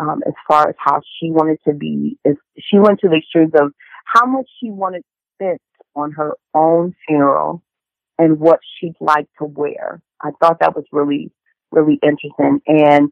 um, 0.00 0.22
as 0.26 0.32
far 0.48 0.68
as 0.68 0.74
how 0.78 1.00
she 1.18 1.30
wanted 1.30 1.58
to 1.66 1.74
be. 1.74 2.18
She 2.58 2.78
went 2.78 3.00
to 3.00 3.08
the 3.08 3.16
extremes 3.16 3.52
of 3.60 3.72
how 4.04 4.24
much 4.26 4.48
she 4.58 4.70
wanted 4.70 5.02
fit 5.38 5.60
on 5.94 6.12
her 6.12 6.32
own 6.54 6.94
funeral 7.06 7.62
and 8.18 8.40
what 8.40 8.60
she'd 8.78 8.94
like 9.00 9.28
to 9.38 9.44
wear. 9.44 10.02
I 10.22 10.30
thought 10.40 10.60
that 10.60 10.74
was 10.74 10.84
really, 10.90 11.30
really 11.70 11.98
interesting. 12.02 12.60
And 12.66 13.10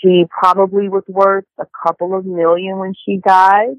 she 0.00 0.24
probably 0.28 0.88
was 0.88 1.04
worth 1.08 1.44
a 1.58 1.66
couple 1.86 2.16
of 2.16 2.24
million 2.24 2.78
when 2.78 2.94
she 3.04 3.18
died. 3.24 3.76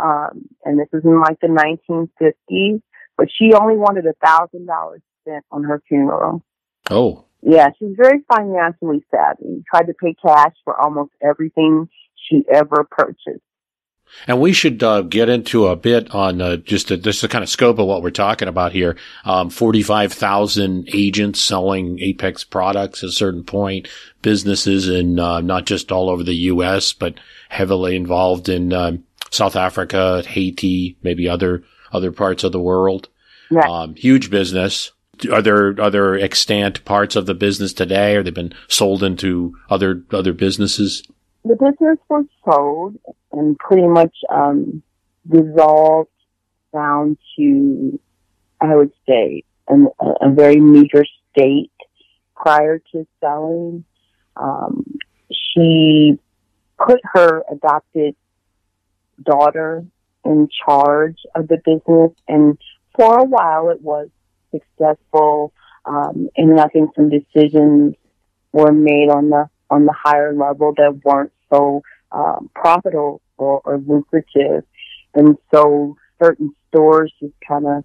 Um, 0.00 0.48
and 0.64 0.78
this 0.78 0.88
is 0.92 1.04
in 1.04 1.20
like 1.20 1.38
the 1.40 1.48
1950s, 1.48 2.80
but 3.16 3.28
she 3.34 3.52
only 3.54 3.76
wanted 3.76 4.06
a 4.06 4.14
thousand 4.24 4.66
dollars 4.66 5.02
spent 5.22 5.44
on 5.50 5.64
her 5.64 5.82
funeral. 5.88 6.42
Oh. 6.90 7.24
Yeah, 7.42 7.68
she's 7.78 7.94
very 7.96 8.20
financially 8.32 9.04
savvy. 9.10 9.64
Tried 9.68 9.86
to 9.86 9.94
pay 9.94 10.14
cash 10.14 10.54
for 10.64 10.78
almost 10.78 11.12
everything 11.22 11.88
she 12.14 12.42
ever 12.52 12.86
purchased. 12.90 13.42
And 14.26 14.40
we 14.40 14.52
should 14.52 14.82
uh, 14.82 15.02
get 15.02 15.28
into 15.28 15.68
a 15.68 15.76
bit 15.76 16.12
on 16.12 16.40
uh, 16.40 16.56
just 16.56 16.90
a, 16.90 16.96
just 16.96 17.22
the 17.22 17.28
kind 17.28 17.44
of 17.44 17.48
scope 17.48 17.78
of 17.78 17.86
what 17.86 18.02
we're 18.02 18.10
talking 18.10 18.48
about 18.48 18.72
here. 18.72 18.96
Um, 19.24 19.50
Forty-five 19.50 20.12
thousand 20.12 20.88
agents 20.92 21.40
selling 21.40 22.00
Apex 22.00 22.44
products 22.44 23.02
at 23.02 23.10
a 23.10 23.12
certain 23.12 23.44
point. 23.44 23.88
Businesses 24.22 24.88
in 24.88 25.18
uh, 25.18 25.40
not 25.40 25.64
just 25.64 25.92
all 25.92 26.10
over 26.10 26.24
the 26.24 26.34
U.S., 26.34 26.92
but 26.92 27.14
heavily 27.48 27.96
involved 27.96 28.48
in 28.48 28.72
um, 28.72 29.04
South 29.30 29.56
Africa, 29.56 30.22
Haiti, 30.26 30.96
maybe 31.02 31.28
other 31.28 31.62
other 31.92 32.12
parts 32.12 32.44
of 32.44 32.52
the 32.52 32.60
world. 32.60 33.08
Right. 33.50 33.68
Um, 33.68 33.94
huge 33.94 34.30
business. 34.30 34.92
Are 35.26 35.42
there 35.42 35.80
other 35.80 36.14
extant 36.14 36.84
parts 36.84 37.16
of 37.16 37.26
the 37.26 37.34
business 37.34 37.72
today? 37.72 38.16
Or 38.16 38.22
they've 38.22 38.34
been 38.34 38.54
sold 38.68 39.02
into 39.02 39.56
other 39.68 40.02
other 40.12 40.32
businesses? 40.32 41.02
The 41.44 41.56
business 41.56 41.98
was 42.08 42.26
sold 42.44 42.98
and 43.32 43.58
pretty 43.58 43.86
much 43.86 44.14
um, 44.30 44.82
dissolved 45.28 46.10
down 46.72 47.16
to, 47.36 47.98
I 48.60 48.76
would 48.76 48.92
say, 49.08 49.44
an, 49.68 49.88
a 50.00 50.30
very 50.30 50.60
meager 50.60 51.04
state 51.32 51.72
prior 52.36 52.80
to 52.92 53.06
selling. 53.20 53.84
Um, 54.36 54.98
she 55.30 56.18
put 56.78 57.00
her 57.14 57.42
adopted 57.50 58.16
daughter 59.22 59.84
in 60.24 60.48
charge 60.64 61.18
of 61.34 61.48
the 61.48 61.58
business 61.64 62.12
and 62.28 62.58
for 62.96 63.18
a 63.18 63.24
while 63.24 63.70
it 63.70 63.80
was 63.80 64.08
successful, 64.50 65.52
um, 65.84 66.28
and 66.36 66.60
I 66.60 66.68
think 66.68 66.90
some 66.94 67.10
decisions 67.10 67.94
were 68.52 68.72
made 68.72 69.08
on 69.10 69.30
the 69.30 69.48
on 69.70 69.86
the 69.86 69.94
higher 69.96 70.34
level 70.34 70.74
that 70.76 71.00
weren't 71.04 71.32
so 71.52 71.82
um, 72.10 72.50
profitable 72.54 73.20
or, 73.38 73.60
or 73.64 73.78
lucrative, 73.78 74.64
and 75.14 75.36
so 75.54 75.96
certain 76.22 76.54
stores 76.68 77.12
just 77.20 77.34
kind 77.46 77.66
of 77.66 77.84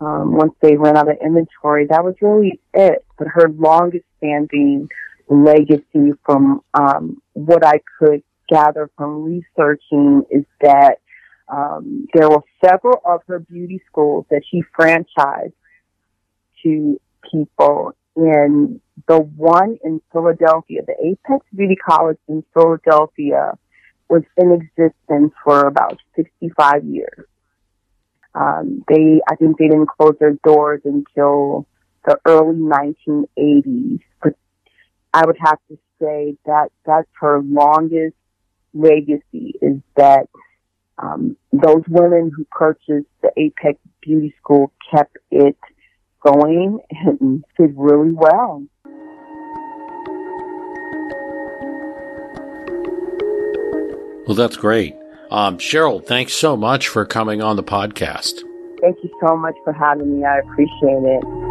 um, 0.00 0.36
once 0.36 0.52
they 0.60 0.76
ran 0.76 0.96
out 0.96 1.08
of 1.08 1.16
inventory, 1.24 1.86
that 1.86 2.02
was 2.04 2.14
really 2.20 2.60
it. 2.74 3.04
But 3.18 3.28
her 3.28 3.48
longest 3.48 4.04
standing 4.18 4.88
legacy 5.28 6.12
from 6.24 6.60
um, 6.74 7.22
what 7.34 7.64
I 7.64 7.80
could 7.98 8.22
gather 8.48 8.90
from 8.96 9.22
researching 9.24 10.24
is 10.30 10.44
that 10.60 10.96
um, 11.48 12.06
there 12.14 12.28
were 12.28 12.42
several 12.64 13.00
of 13.04 13.20
her 13.28 13.38
beauty 13.38 13.80
schools 13.86 14.26
that 14.30 14.42
she 14.50 14.62
franchised 14.78 15.52
to 16.62 17.00
people. 17.30 17.94
in 18.16 18.80
the 19.08 19.18
one 19.18 19.78
in 19.82 20.00
Philadelphia, 20.12 20.82
the 20.86 20.94
Apex 21.02 21.46
Beauty 21.54 21.76
College 21.76 22.18
in 22.28 22.44
Philadelphia, 22.52 23.58
was 24.08 24.22
in 24.36 24.52
existence 24.52 25.32
for 25.42 25.66
about 25.66 25.98
65 26.16 26.84
years. 26.84 27.26
Um, 28.34 28.84
they, 28.88 29.20
I 29.28 29.36
think 29.36 29.58
they 29.58 29.68
didn't 29.68 29.88
close 29.88 30.14
their 30.20 30.36
doors 30.44 30.82
until 30.84 31.66
the 32.04 32.18
early 32.26 32.56
1980s. 32.56 34.00
But 34.22 34.34
I 35.14 35.24
would 35.24 35.38
have 35.40 35.58
to 35.68 35.78
say 36.00 36.36
that 36.44 36.68
that's 36.84 37.08
her 37.20 37.40
longest 37.42 38.16
legacy 38.74 39.54
is 39.60 39.80
that 39.96 40.28
um, 40.98 41.36
those 41.52 41.82
women 41.88 42.30
who 42.34 42.44
purchased 42.50 43.08
the 43.22 43.30
Apex 43.36 43.78
Beauty 44.00 44.34
School 44.38 44.72
kept 44.94 45.16
it 45.30 45.56
going 46.24 46.80
and 46.90 47.44
did 47.58 47.74
really 47.76 48.12
well. 48.12 48.64
Well, 54.26 54.36
that's 54.36 54.56
great. 54.56 54.94
Um, 55.30 55.58
Cheryl, 55.58 56.04
thanks 56.04 56.32
so 56.34 56.56
much 56.56 56.88
for 56.88 57.04
coming 57.04 57.42
on 57.42 57.56
the 57.56 57.64
podcast. 57.64 58.40
Thank 58.80 58.98
you 59.02 59.10
so 59.26 59.36
much 59.36 59.54
for 59.64 59.72
having 59.72 60.18
me. 60.18 60.24
I 60.24 60.38
appreciate 60.38 61.02
it. 61.04 61.41